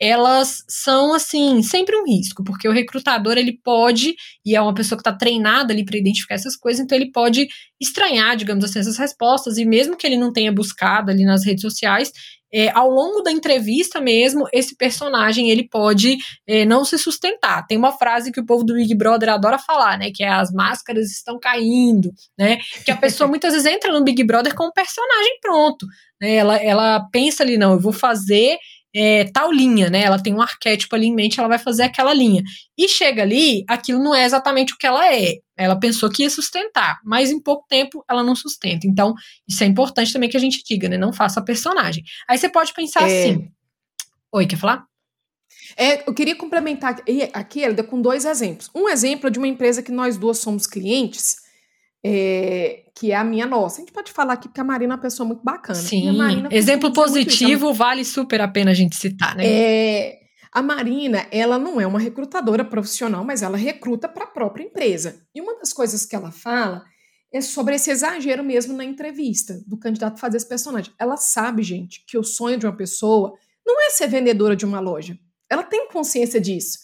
elas 0.00 0.64
são 0.66 1.12
assim 1.12 1.62
sempre 1.62 1.94
um 1.94 2.06
risco, 2.06 2.42
porque 2.42 2.66
o 2.66 2.72
recrutador 2.72 3.36
ele 3.36 3.60
pode 3.62 4.14
e 4.46 4.56
é 4.56 4.62
uma 4.62 4.72
pessoa 4.72 4.96
que 4.96 5.02
está 5.02 5.12
treinada 5.12 5.74
ali 5.74 5.84
para 5.84 5.98
identificar 5.98 6.34
essas 6.36 6.56
coisas, 6.56 6.82
então 6.82 6.96
ele 6.96 7.12
pode 7.12 7.48
estranhar, 7.78 8.34
digamos 8.34 8.64
assim, 8.64 8.78
essas 8.78 8.96
respostas 8.96 9.58
e 9.58 9.66
mesmo 9.66 9.94
que 9.94 10.06
ele 10.06 10.16
não 10.16 10.32
tenha 10.32 10.50
buscado 10.50 11.10
ali 11.10 11.26
nas 11.26 11.44
redes 11.44 11.60
sociais, 11.60 12.10
é, 12.52 12.70
ao 12.70 12.90
longo 12.90 13.22
da 13.22 13.32
entrevista 13.32 14.00
mesmo, 14.00 14.46
esse 14.52 14.76
personagem 14.76 15.50
ele 15.50 15.66
pode 15.66 16.18
é, 16.46 16.64
não 16.64 16.84
se 16.84 16.98
sustentar. 16.98 17.66
Tem 17.66 17.78
uma 17.78 17.92
frase 17.92 18.30
que 18.30 18.40
o 18.40 18.46
povo 18.46 18.62
do 18.62 18.74
Big 18.74 18.94
Brother 18.94 19.30
adora 19.30 19.58
falar, 19.58 19.98
né? 19.98 20.10
Que 20.14 20.22
é 20.22 20.28
as 20.28 20.52
máscaras 20.52 21.10
estão 21.10 21.38
caindo, 21.38 22.12
né? 22.38 22.58
Que 22.84 22.90
a 22.90 22.96
pessoa 22.96 23.26
muitas 23.28 23.52
vezes 23.52 23.66
entra 23.66 23.92
no 23.92 24.04
Big 24.04 24.22
Brother 24.24 24.54
com 24.54 24.66
um 24.66 24.72
personagem 24.72 25.38
pronto. 25.40 25.86
Né? 26.20 26.34
Ela, 26.34 26.56
ela 26.56 27.08
pensa 27.10 27.42
ali, 27.42 27.56
não, 27.56 27.72
eu 27.72 27.80
vou 27.80 27.92
fazer 27.92 28.58
é, 28.94 29.24
tal 29.32 29.50
linha, 29.50 29.88
né? 29.88 30.02
Ela 30.02 30.22
tem 30.22 30.34
um 30.34 30.42
arquétipo 30.42 30.94
ali 30.94 31.06
em 31.06 31.14
mente, 31.14 31.38
ela 31.38 31.48
vai 31.48 31.58
fazer 31.58 31.84
aquela 31.84 32.12
linha. 32.12 32.42
E 32.76 32.88
chega 32.88 33.22
ali, 33.22 33.64
aquilo 33.68 34.02
não 34.02 34.14
é 34.14 34.24
exatamente 34.24 34.74
o 34.74 34.76
que 34.76 34.86
ela 34.86 35.12
é. 35.14 35.36
Ela 35.56 35.78
pensou 35.78 36.10
que 36.10 36.22
ia 36.22 36.30
sustentar, 36.30 37.00
mas 37.04 37.30
em 37.30 37.40
pouco 37.40 37.66
tempo 37.68 38.04
ela 38.08 38.22
não 38.22 38.34
sustenta. 38.34 38.86
Então, 38.86 39.14
isso 39.48 39.62
é 39.62 39.66
importante 39.66 40.12
também 40.12 40.28
que 40.28 40.36
a 40.36 40.40
gente 40.40 40.62
diga, 40.64 40.88
né? 40.88 40.98
Não 40.98 41.12
faça 41.12 41.42
personagem. 41.42 42.02
Aí 42.28 42.36
você 42.36 42.48
pode 42.48 42.72
pensar 42.74 43.08
é... 43.08 43.22
assim. 43.22 43.48
Oi, 44.32 44.46
quer 44.46 44.56
falar? 44.56 44.84
É, 45.76 46.08
eu 46.08 46.14
queria 46.14 46.36
complementar 46.36 46.96
aqui, 47.32 47.60
Elida, 47.60 47.82
com 47.82 48.00
dois 48.00 48.24
exemplos. 48.24 48.70
Um 48.74 48.88
exemplo 48.88 49.28
é 49.28 49.30
de 49.30 49.38
uma 49.38 49.48
empresa 49.48 49.82
que 49.82 49.92
nós 49.92 50.16
duas 50.16 50.38
somos 50.38 50.66
clientes, 50.66 51.36
é, 52.04 52.84
que 52.94 53.12
é 53.12 53.16
a 53.16 53.24
minha 53.24 53.46
nossa. 53.46 53.76
A 53.76 53.80
gente 53.80 53.92
pode 53.92 54.12
falar 54.12 54.34
aqui 54.34 54.48
porque 54.48 54.60
a 54.60 54.64
Marina 54.64 54.94
é 54.94 54.96
uma 54.96 55.02
pessoa 55.02 55.26
muito 55.26 55.42
bacana. 55.42 55.78
Sim, 55.78 56.08
exemplo 56.50 56.92
positivo 56.92 57.72
vale 57.72 58.04
super 58.04 58.40
a 58.40 58.48
pena 58.48 58.72
a 58.72 58.74
gente 58.74 58.96
citar, 58.96 59.36
né? 59.36 59.44
É, 59.46 60.18
a 60.52 60.60
Marina, 60.60 61.26
ela 61.30 61.58
não 61.58 61.80
é 61.80 61.86
uma 61.86 61.98
recrutadora 61.98 62.64
profissional, 62.64 63.24
mas 63.24 63.42
ela 63.42 63.56
recruta 63.56 64.08
para 64.08 64.24
a 64.24 64.28
própria 64.28 64.64
empresa. 64.64 65.20
E 65.34 65.40
uma 65.40 65.56
das 65.58 65.72
coisas 65.72 66.04
que 66.04 66.16
ela 66.16 66.30
fala 66.30 66.84
é 67.32 67.40
sobre 67.40 67.76
esse 67.76 67.90
exagero 67.90 68.44
mesmo 68.44 68.74
na 68.74 68.84
entrevista 68.84 69.58
do 69.66 69.78
candidato 69.78 70.20
fazer 70.20 70.36
esse 70.36 70.48
personagem. 70.48 70.92
Ela 70.98 71.16
sabe, 71.16 71.62
gente, 71.62 72.04
que 72.06 72.18
o 72.18 72.22
sonho 72.22 72.58
de 72.58 72.66
uma 72.66 72.76
pessoa 72.76 73.32
não 73.64 73.80
é 73.80 73.90
ser 73.90 74.08
vendedora 74.08 74.54
de 74.54 74.66
uma 74.66 74.80
loja. 74.80 75.16
Ela 75.48 75.62
tem 75.62 75.88
consciência 75.88 76.40
disso. 76.40 76.78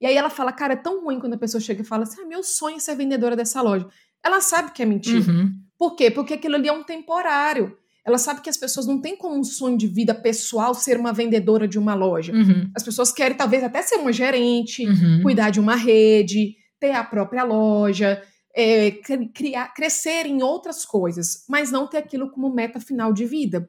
E 0.00 0.06
aí 0.06 0.16
ela 0.16 0.28
fala, 0.28 0.52
cara, 0.52 0.72
é 0.72 0.76
tão 0.76 1.04
ruim 1.04 1.20
quando 1.20 1.34
a 1.34 1.38
pessoa 1.38 1.60
chega 1.60 1.82
e 1.82 1.84
fala 1.84 2.02
assim: 2.02 2.20
ah, 2.20 2.26
meu 2.26 2.42
sonho 2.42 2.76
é 2.76 2.80
ser 2.80 2.96
vendedora 2.96 3.36
dessa 3.36 3.62
loja 3.62 3.88
ela 4.24 4.40
sabe 4.40 4.72
que 4.72 4.82
é 4.82 4.86
mentira. 4.86 5.30
Uhum. 5.30 5.52
Por 5.78 5.96
quê? 5.96 6.10
Porque 6.10 6.34
aquilo 6.34 6.54
ali 6.54 6.68
é 6.68 6.72
um 6.72 6.84
temporário. 6.84 7.76
Ela 8.04 8.18
sabe 8.18 8.40
que 8.40 8.50
as 8.50 8.56
pessoas 8.56 8.86
não 8.86 9.00
têm 9.00 9.16
como 9.16 9.38
um 9.38 9.44
sonho 9.44 9.78
de 9.78 9.86
vida 9.86 10.14
pessoal 10.14 10.74
ser 10.74 10.98
uma 10.98 11.12
vendedora 11.12 11.68
de 11.68 11.78
uma 11.78 11.94
loja. 11.94 12.32
Uhum. 12.32 12.70
As 12.74 12.82
pessoas 12.82 13.12
querem 13.12 13.36
talvez 13.36 13.62
até 13.62 13.80
ser 13.82 13.96
uma 13.96 14.12
gerente, 14.12 14.86
uhum. 14.86 15.22
cuidar 15.22 15.50
de 15.50 15.60
uma 15.60 15.76
rede, 15.76 16.56
ter 16.80 16.90
a 16.90 17.04
própria 17.04 17.44
loja, 17.44 18.20
é, 18.54 18.90
criar, 19.32 19.72
crescer 19.72 20.26
em 20.26 20.42
outras 20.42 20.84
coisas, 20.84 21.44
mas 21.48 21.70
não 21.70 21.86
ter 21.86 21.98
aquilo 21.98 22.30
como 22.30 22.52
meta 22.52 22.80
final 22.80 23.12
de 23.12 23.24
vida. 23.24 23.68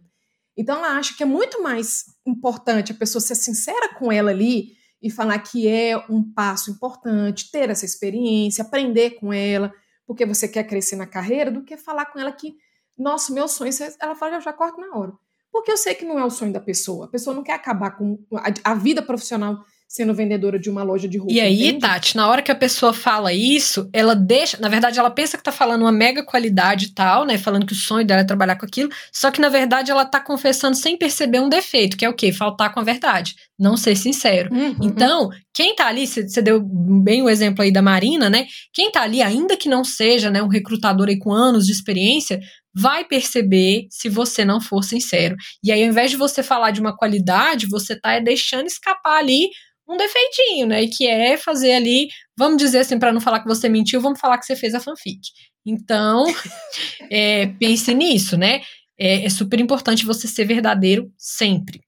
Então 0.58 0.78
ela 0.78 0.98
acha 0.98 1.16
que 1.16 1.24
é 1.24 1.26
muito 1.26 1.62
mais 1.62 2.04
importante 2.26 2.92
a 2.92 2.96
pessoa 2.96 3.22
ser 3.22 3.36
sincera 3.36 3.96
com 3.96 4.12
ela 4.12 4.32
ali 4.32 4.74
e 5.02 5.10
falar 5.10 5.38
que 5.40 5.68
é 5.68 5.98
um 6.10 6.24
passo 6.24 6.72
importante, 6.72 7.52
ter 7.52 7.70
essa 7.70 7.86
experiência, 7.86 8.64
aprender 8.64 9.12
com 9.12 9.34
ela, 9.34 9.72
porque 10.06 10.26
você 10.26 10.48
quer 10.48 10.64
crescer 10.64 10.96
na 10.96 11.08
carreira, 11.08 11.52
do 11.52 11.64
que 11.64 11.78
falar 11.78 12.06
com 12.06 12.20
ela 12.20 12.32
que, 12.32 12.56
nossa, 12.98 13.34
meu 13.34 13.48
sonho, 13.48 13.72
ela 14.00 14.16
fala, 14.16 14.36
eu 14.36 14.42
já 14.42 14.54
corto 14.54 14.80
na 14.80 14.96
hora. 14.98 15.14
Porque 15.52 15.72
eu 15.72 15.78
sei 15.78 15.94
que 15.94 16.04
não 16.04 16.18
é 16.18 16.26
o 16.26 16.32
sonho 16.32 16.52
da 16.52 16.60
pessoa. 16.60 17.06
A 17.06 17.08
pessoa 17.08 17.36
não 17.36 17.44
quer 17.44 17.54
acabar 17.54 17.92
com 17.92 18.18
a, 18.34 18.72
a 18.72 18.74
vida 18.74 19.02
profissional 19.02 19.64
sendo 19.94 20.12
vendedora 20.12 20.58
de 20.58 20.72
uma 20.72 20.82
loja 20.82 21.08
de 21.08 21.20
roupa. 21.20 21.32
E 21.32 21.40
aí, 21.40 21.68
entende? 21.68 21.82
Tati, 21.82 22.18
na 22.18 22.28
hora 22.28 22.42
que 22.42 22.52
a 22.52 22.56
pessoa 22.56 22.92
fala 22.92 23.32
isso, 23.32 23.88
ela 23.94 24.16
deixa. 24.16 24.58
Na 24.60 24.68
verdade, 24.68 24.98
ela 24.98 25.12
pensa 25.12 25.38
que 25.38 25.44
tá 25.44 25.52
falando 25.52 25.84
uma 25.84 25.92
mega 25.92 26.24
qualidade 26.24 26.88
e 26.88 26.90
tal, 26.90 27.26
né? 27.26 27.38
Falando 27.38 27.68
que 27.68 27.74
o 27.74 27.76
sonho 27.76 28.04
dela 28.04 28.22
é 28.22 28.24
trabalhar 28.24 28.56
com 28.56 28.66
aquilo. 28.66 28.90
Só 29.12 29.30
que, 29.30 29.40
na 29.40 29.50
verdade, 29.50 29.92
ela 29.92 30.04
tá 30.04 30.20
confessando 30.20 30.76
sem 30.76 30.98
perceber 30.98 31.40
um 31.40 31.48
defeito, 31.48 31.96
que 31.96 32.04
é 32.04 32.10
o 32.10 32.16
quê? 32.16 32.34
Faltar 32.34 32.74
com 32.74 32.80
a 32.80 32.84
verdade. 32.84 33.36
Não 33.60 33.78
ser 33.78 33.96
sincero. 33.96 34.52
Uhum. 34.52 34.76
Então, 34.82 35.30
quem 35.54 35.76
tá 35.76 35.88
ali, 35.88 36.08
você 36.08 36.42
deu 36.42 36.60
bem 36.62 37.22
o 37.22 37.30
exemplo 37.30 37.64
aí 37.64 37.72
da 37.72 37.82
Marina, 37.82 38.30
né? 38.30 38.48
Quem 38.74 38.92
tá 38.92 39.04
ali, 39.04 39.22
ainda 39.22 39.56
que 39.56 39.70
não 39.70 39.84
seja 39.84 40.32
né, 40.32 40.42
um 40.42 40.48
recrutador 40.48 41.08
aí 41.10 41.20
com 41.20 41.32
anos 41.32 41.68
de 41.68 41.72
experiência, 41.72 42.40
vai 42.74 43.06
perceber 43.06 43.86
se 43.92 44.10
você 44.10 44.44
não 44.44 44.60
for 44.60 44.84
sincero. 44.84 45.36
E 45.64 45.72
aí, 45.72 45.84
ao 45.84 45.90
invés 45.90 46.10
de 46.10 46.18
você 46.18 46.42
falar 46.42 46.72
de 46.72 46.82
uma 46.82 46.98
qualidade, 46.98 47.68
você 47.68 47.96
tá 47.96 48.18
deixando 48.20 48.66
escapar 48.66 49.20
ali 49.20 49.50
um 49.88 49.96
defeitinho, 49.96 50.66
né? 50.66 50.88
Que 50.88 51.06
é 51.06 51.38
fazer 51.38 51.74
ali, 51.74 52.08
vamos 52.36 52.58
dizer 52.58 52.80
assim, 52.80 52.98
para 52.98 53.14
não 53.14 53.22
falar 53.22 53.40
que 53.40 53.48
você 53.48 53.70
mentiu, 53.70 54.02
vamos 54.02 54.20
falar 54.20 54.40
que 54.40 54.46
você 54.46 54.56
fez 54.56 54.74
a 54.74 54.80
fanfic. 54.80 55.22
Então, 55.64 56.26
é, 57.12 57.48
pense 57.60 57.94
nisso, 57.94 58.36
né? 58.38 58.62
É, 58.98 59.26
é 59.26 59.30
super 59.30 59.60
importante 59.60 60.06
você 60.06 60.28
ser 60.28 60.46
verdadeiro 60.46 61.12
sempre. 61.16 61.80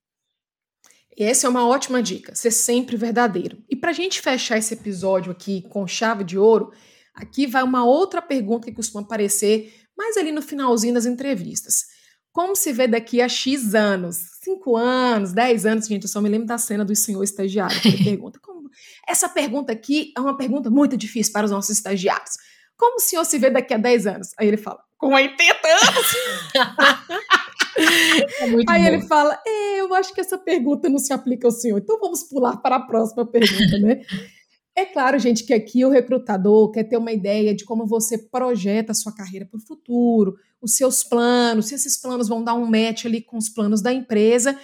Essa 1.18 1.48
é 1.48 1.50
uma 1.50 1.68
ótima 1.68 2.04
dica, 2.04 2.36
ser 2.36 2.52
sempre 2.52 2.98
verdadeiro. 2.98 3.64
E 3.70 3.76
para 3.76 3.92
a 3.92 3.94
gente 3.94 4.22
fechar 4.22 4.58
esse 4.58 4.74
episódio 4.74 5.32
aqui 5.32 5.62
com 5.70 5.88
chave 5.88 6.24
de 6.24 6.38
ouro, 6.38 6.72
aqui 7.14 7.48
vai 7.48 7.64
uma 7.64 7.86
outra 7.86 8.22
pergunta 8.22 8.68
que 8.68 8.76
costuma 8.76 9.02
aparecer 9.02 9.74
mais 9.98 10.18
ali 10.18 10.32
no 10.32 10.42
finalzinho 10.42 10.94
das 10.94 11.06
entrevistas. 11.06 11.86
Como 12.34 12.54
se 12.54 12.74
vê 12.74 12.86
daqui 12.86 13.22
a 13.22 13.30
X 13.30 13.74
anos? 13.74 14.18
Cinco 14.44 14.76
anos, 14.76 15.32
dez 15.32 15.66
anos, 15.66 15.88
gente, 15.88 16.04
eu 16.04 16.10
só 16.10 16.20
me 16.20 16.28
lembro 16.28 16.46
da 16.46 16.58
cena 16.58 16.84
do 16.84 16.94
senhor 16.94 17.24
estagiário 17.24 17.80
que 17.80 17.92
pergunta. 18.04 18.38
Como... 18.42 18.70
Essa 19.08 19.30
pergunta 19.30 19.72
aqui 19.72 20.12
é 20.18 20.20
uma 20.20 20.36
pergunta 20.36 20.70
muito 20.70 20.98
difícil 20.98 21.32
para 21.32 21.46
os 21.46 21.52
nossos 21.52 21.78
estagiários. 21.78 22.36
Como 22.78 22.98
o 22.98 23.00
senhor 23.00 23.24
se 23.24 23.38
vê 23.40 23.50
daqui 23.50 23.74
a 23.74 23.78
10 23.78 24.06
anos? 24.08 24.30
Aí 24.38 24.50
ele 24.50 24.58
fala, 24.58 24.82
com 24.98 25.14
80 25.14 25.68
anos! 25.68 26.08
Muito 28.50 28.70
Aí 28.70 28.82
bom. 28.82 28.88
ele 28.88 29.02
fala: 29.02 29.40
é, 29.46 29.82
eu 29.82 29.94
acho 29.94 30.14
que 30.14 30.22
essa 30.22 30.38
pergunta 30.38 30.90
não 30.90 30.98
se 30.98 31.14
aplica 31.14 31.48
ao 31.48 31.52
senhor, 31.52 31.80
então 31.80 32.00
vamos 32.00 32.24
pular 32.24 32.58
para 32.58 32.78
a 32.78 32.80
próxima 32.82 33.26
pergunta, 33.26 33.78
né? 33.80 34.02
É 34.78 34.84
claro, 34.84 35.18
gente, 35.18 35.46
que 35.46 35.54
aqui 35.54 35.86
o 35.86 35.90
recrutador 35.90 36.70
quer 36.70 36.84
ter 36.84 36.98
uma 36.98 37.14
ideia 37.14 37.56
de 37.56 37.64
como 37.64 37.88
você 37.88 38.18
projeta 38.18 38.92
a 38.92 38.96
sua 38.96 39.16
carreira 39.16 39.46
para 39.46 39.58
o 39.58 39.66
futuro, 39.66 40.36
os 40.62 40.76
seus 40.76 41.02
planos, 41.02 41.68
se 41.68 41.76
esses 41.76 41.96
planos 42.00 42.28
vão 42.28 42.44
dar 42.44 42.56
um 42.56 42.66
match 42.66 43.06
ali 43.06 43.22
com 43.22 43.38
os 43.38 43.48
planos 43.48 43.82
da 43.82 43.94
empresa. 43.94 44.60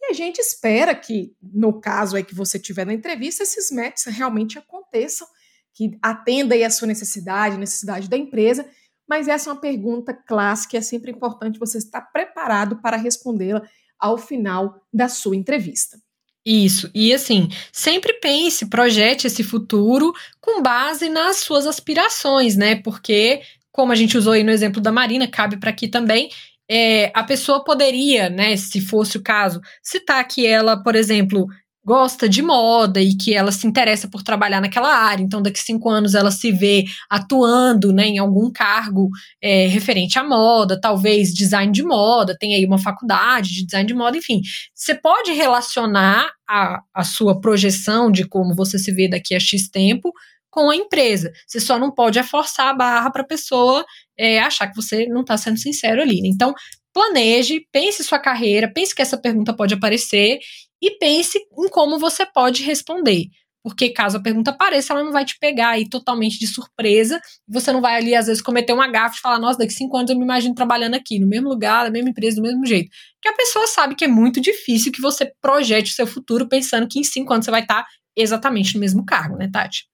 E 0.00 0.10
a 0.10 0.12
gente 0.12 0.40
espera 0.40 0.92
que, 0.96 1.36
no 1.40 1.80
caso 1.80 2.16
aí 2.16 2.24
que 2.24 2.34
você 2.34 2.58
tiver 2.58 2.84
na 2.84 2.92
entrevista, 2.92 3.44
esses 3.44 3.70
matches 3.70 4.06
realmente 4.06 4.58
aconteçam, 4.58 5.28
que 5.72 5.96
atenda 6.02 6.56
aí 6.56 6.64
a 6.64 6.70
sua 6.70 6.88
necessidade, 6.88 7.56
necessidade 7.56 8.08
da 8.08 8.16
empresa. 8.16 8.68
Mas 9.12 9.28
essa 9.28 9.50
é 9.50 9.52
uma 9.52 9.60
pergunta 9.60 10.14
clássica 10.14 10.74
e 10.74 10.78
é 10.78 10.80
sempre 10.80 11.10
importante 11.10 11.58
você 11.58 11.76
estar 11.76 12.00
preparado 12.00 12.76
para 12.76 12.96
respondê-la 12.96 13.60
ao 13.98 14.16
final 14.16 14.82
da 14.90 15.06
sua 15.06 15.36
entrevista. 15.36 15.98
Isso. 16.46 16.90
E 16.94 17.12
assim, 17.12 17.50
sempre 17.70 18.14
pense, 18.14 18.70
projete 18.70 19.26
esse 19.26 19.44
futuro 19.44 20.14
com 20.40 20.62
base 20.62 21.10
nas 21.10 21.36
suas 21.36 21.66
aspirações, 21.66 22.56
né? 22.56 22.76
Porque, 22.76 23.42
como 23.70 23.92
a 23.92 23.94
gente 23.94 24.16
usou 24.16 24.32
aí 24.32 24.42
no 24.42 24.50
exemplo 24.50 24.80
da 24.80 24.90
Marina, 24.90 25.28
cabe 25.28 25.58
para 25.58 25.68
aqui 25.68 25.88
também. 25.88 26.30
É, 26.66 27.12
a 27.14 27.22
pessoa 27.22 27.62
poderia, 27.62 28.30
né, 28.30 28.56
se 28.56 28.80
fosse 28.80 29.18
o 29.18 29.22
caso, 29.22 29.60
citar 29.82 30.26
que 30.26 30.46
ela, 30.46 30.82
por 30.82 30.94
exemplo, 30.96 31.46
gosta 31.84 32.28
de 32.28 32.42
moda 32.42 33.00
e 33.00 33.16
que 33.16 33.34
ela 33.34 33.50
se 33.50 33.66
interessa 33.66 34.08
por 34.08 34.22
trabalhar 34.22 34.60
naquela 34.60 34.94
área. 34.94 35.22
Então, 35.22 35.42
daqui 35.42 35.58
cinco 35.58 35.88
anos 35.88 36.14
ela 36.14 36.30
se 36.30 36.52
vê 36.52 36.84
atuando 37.10 37.92
né, 37.92 38.06
em 38.06 38.18
algum 38.18 38.50
cargo 38.52 39.10
é, 39.42 39.66
referente 39.66 40.18
à 40.18 40.22
moda, 40.22 40.80
talvez 40.80 41.34
design 41.34 41.72
de 41.72 41.82
moda, 41.82 42.36
tem 42.38 42.54
aí 42.54 42.64
uma 42.64 42.78
faculdade 42.78 43.50
de 43.50 43.64
design 43.64 43.86
de 43.86 43.94
moda, 43.94 44.16
enfim. 44.16 44.40
Você 44.74 44.94
pode 44.94 45.32
relacionar 45.32 46.30
a, 46.48 46.80
a 46.94 47.02
sua 47.02 47.40
projeção 47.40 48.12
de 48.12 48.26
como 48.28 48.54
você 48.54 48.78
se 48.78 48.92
vê 48.92 49.08
daqui 49.08 49.34
a 49.34 49.40
X 49.40 49.68
tempo 49.68 50.12
com 50.50 50.70
a 50.70 50.76
empresa. 50.76 51.32
Você 51.46 51.58
só 51.58 51.78
não 51.78 51.90
pode 51.90 52.22
forçar 52.22 52.68
a 52.68 52.74
barra 52.74 53.10
para 53.10 53.22
a 53.22 53.26
pessoa 53.26 53.84
é, 54.16 54.38
achar 54.38 54.68
que 54.68 54.76
você 54.76 55.06
não 55.06 55.22
está 55.22 55.36
sendo 55.36 55.58
sincero 55.58 56.02
ali. 56.02 56.20
Então, 56.28 56.54
planeje, 56.92 57.66
pense 57.72 58.04
sua 58.04 58.18
carreira, 58.18 58.70
pense 58.72 58.94
que 58.94 59.02
essa 59.02 59.16
pergunta 59.16 59.54
pode 59.54 59.74
aparecer 59.74 60.38
e 60.82 60.98
pense 60.98 61.38
em 61.38 61.68
como 61.68 61.98
você 61.98 62.26
pode 62.26 62.64
responder. 62.64 63.26
Porque 63.62 63.90
caso 63.90 64.16
a 64.16 64.20
pergunta 64.20 64.50
apareça, 64.50 64.92
ela 64.92 65.04
não 65.04 65.12
vai 65.12 65.24
te 65.24 65.38
pegar 65.38 65.70
aí 65.70 65.88
totalmente 65.88 66.36
de 66.36 66.48
surpresa. 66.48 67.20
Você 67.46 67.72
não 67.72 67.80
vai 67.80 67.96
ali, 67.96 68.12
às 68.12 68.26
vezes, 68.26 68.42
cometer 68.42 68.72
uma 68.72 68.88
gafe 68.88 69.18
e 69.18 69.20
falar, 69.20 69.38
nossa, 69.38 69.58
daqui 69.58 69.72
cinco 69.72 69.96
anos 69.96 70.10
eu 70.10 70.16
me 70.18 70.24
imagino 70.24 70.52
trabalhando 70.52 70.94
aqui, 70.94 71.20
no 71.20 71.28
mesmo 71.28 71.48
lugar, 71.48 71.84
na 71.84 71.90
mesma 71.90 72.10
empresa, 72.10 72.36
do 72.36 72.42
mesmo 72.42 72.66
jeito. 72.66 72.90
Que 73.20 73.28
a 73.28 73.34
pessoa 73.34 73.68
sabe 73.68 73.94
que 73.94 74.04
é 74.04 74.08
muito 74.08 74.40
difícil 74.40 74.90
que 74.90 75.00
você 75.00 75.32
projete 75.40 75.92
o 75.92 75.94
seu 75.94 76.08
futuro 76.08 76.48
pensando 76.48 76.88
que 76.88 76.98
em 76.98 77.04
cinco 77.04 77.32
anos 77.32 77.44
você 77.44 77.52
vai 77.52 77.62
estar 77.62 77.86
exatamente 78.16 78.74
no 78.74 78.80
mesmo 78.80 79.06
cargo, 79.06 79.36
né, 79.36 79.48
Tati? 79.50 79.86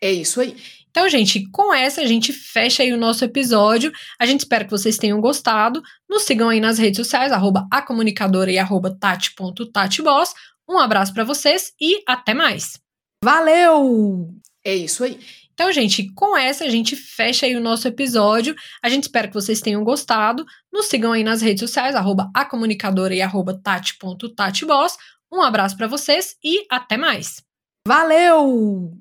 É 0.00 0.10
isso 0.10 0.40
aí. 0.40 0.56
Então, 0.98 1.08
gente, 1.08 1.48
com 1.52 1.72
essa 1.72 2.00
a 2.00 2.06
gente 2.06 2.32
fecha 2.32 2.82
aí 2.82 2.92
o 2.92 2.96
nosso 2.96 3.24
episódio. 3.24 3.92
A 4.18 4.26
gente 4.26 4.40
espera 4.40 4.64
que 4.64 4.70
vocês 4.72 4.98
tenham 4.98 5.20
gostado. 5.20 5.80
Nos 6.10 6.24
sigam 6.24 6.48
aí 6.48 6.58
nas 6.58 6.76
redes 6.76 6.96
sociais, 6.96 7.30
arroba 7.30 7.68
a 7.72 7.80
comunicadora 7.80 8.50
e 8.50 8.58
arroba 8.58 8.92
tati.tatiboss. 8.98 10.34
Um 10.68 10.76
abraço 10.76 11.14
para 11.14 11.22
vocês 11.22 11.72
e 11.80 12.02
até 12.04 12.34
mais. 12.34 12.80
Valeu! 13.22 14.34
É 14.64 14.74
isso 14.74 15.04
aí. 15.04 15.20
Então, 15.54 15.70
gente, 15.70 16.12
com 16.14 16.36
essa 16.36 16.64
a 16.64 16.68
gente 16.68 16.96
fecha 16.96 17.46
aí 17.46 17.54
o 17.54 17.60
nosso 17.60 17.86
episódio. 17.86 18.56
A 18.82 18.88
gente 18.88 19.04
espera 19.04 19.28
que 19.28 19.34
vocês 19.34 19.60
tenham 19.60 19.84
gostado. 19.84 20.44
Nos 20.72 20.86
sigam 20.86 21.12
aí 21.12 21.22
nas 21.22 21.40
redes 21.40 21.60
sociais, 21.60 21.94
arroba 21.94 22.28
a 22.34 22.44
comunicadora 22.44 23.14
e 23.14 23.22
arroba 23.22 23.56
tati.tatiboss. 23.62 24.96
Um 25.32 25.42
abraço 25.42 25.76
para 25.76 25.86
vocês 25.86 26.34
e 26.42 26.66
até 26.68 26.96
mais. 26.96 27.40
Valeu! 27.86 28.98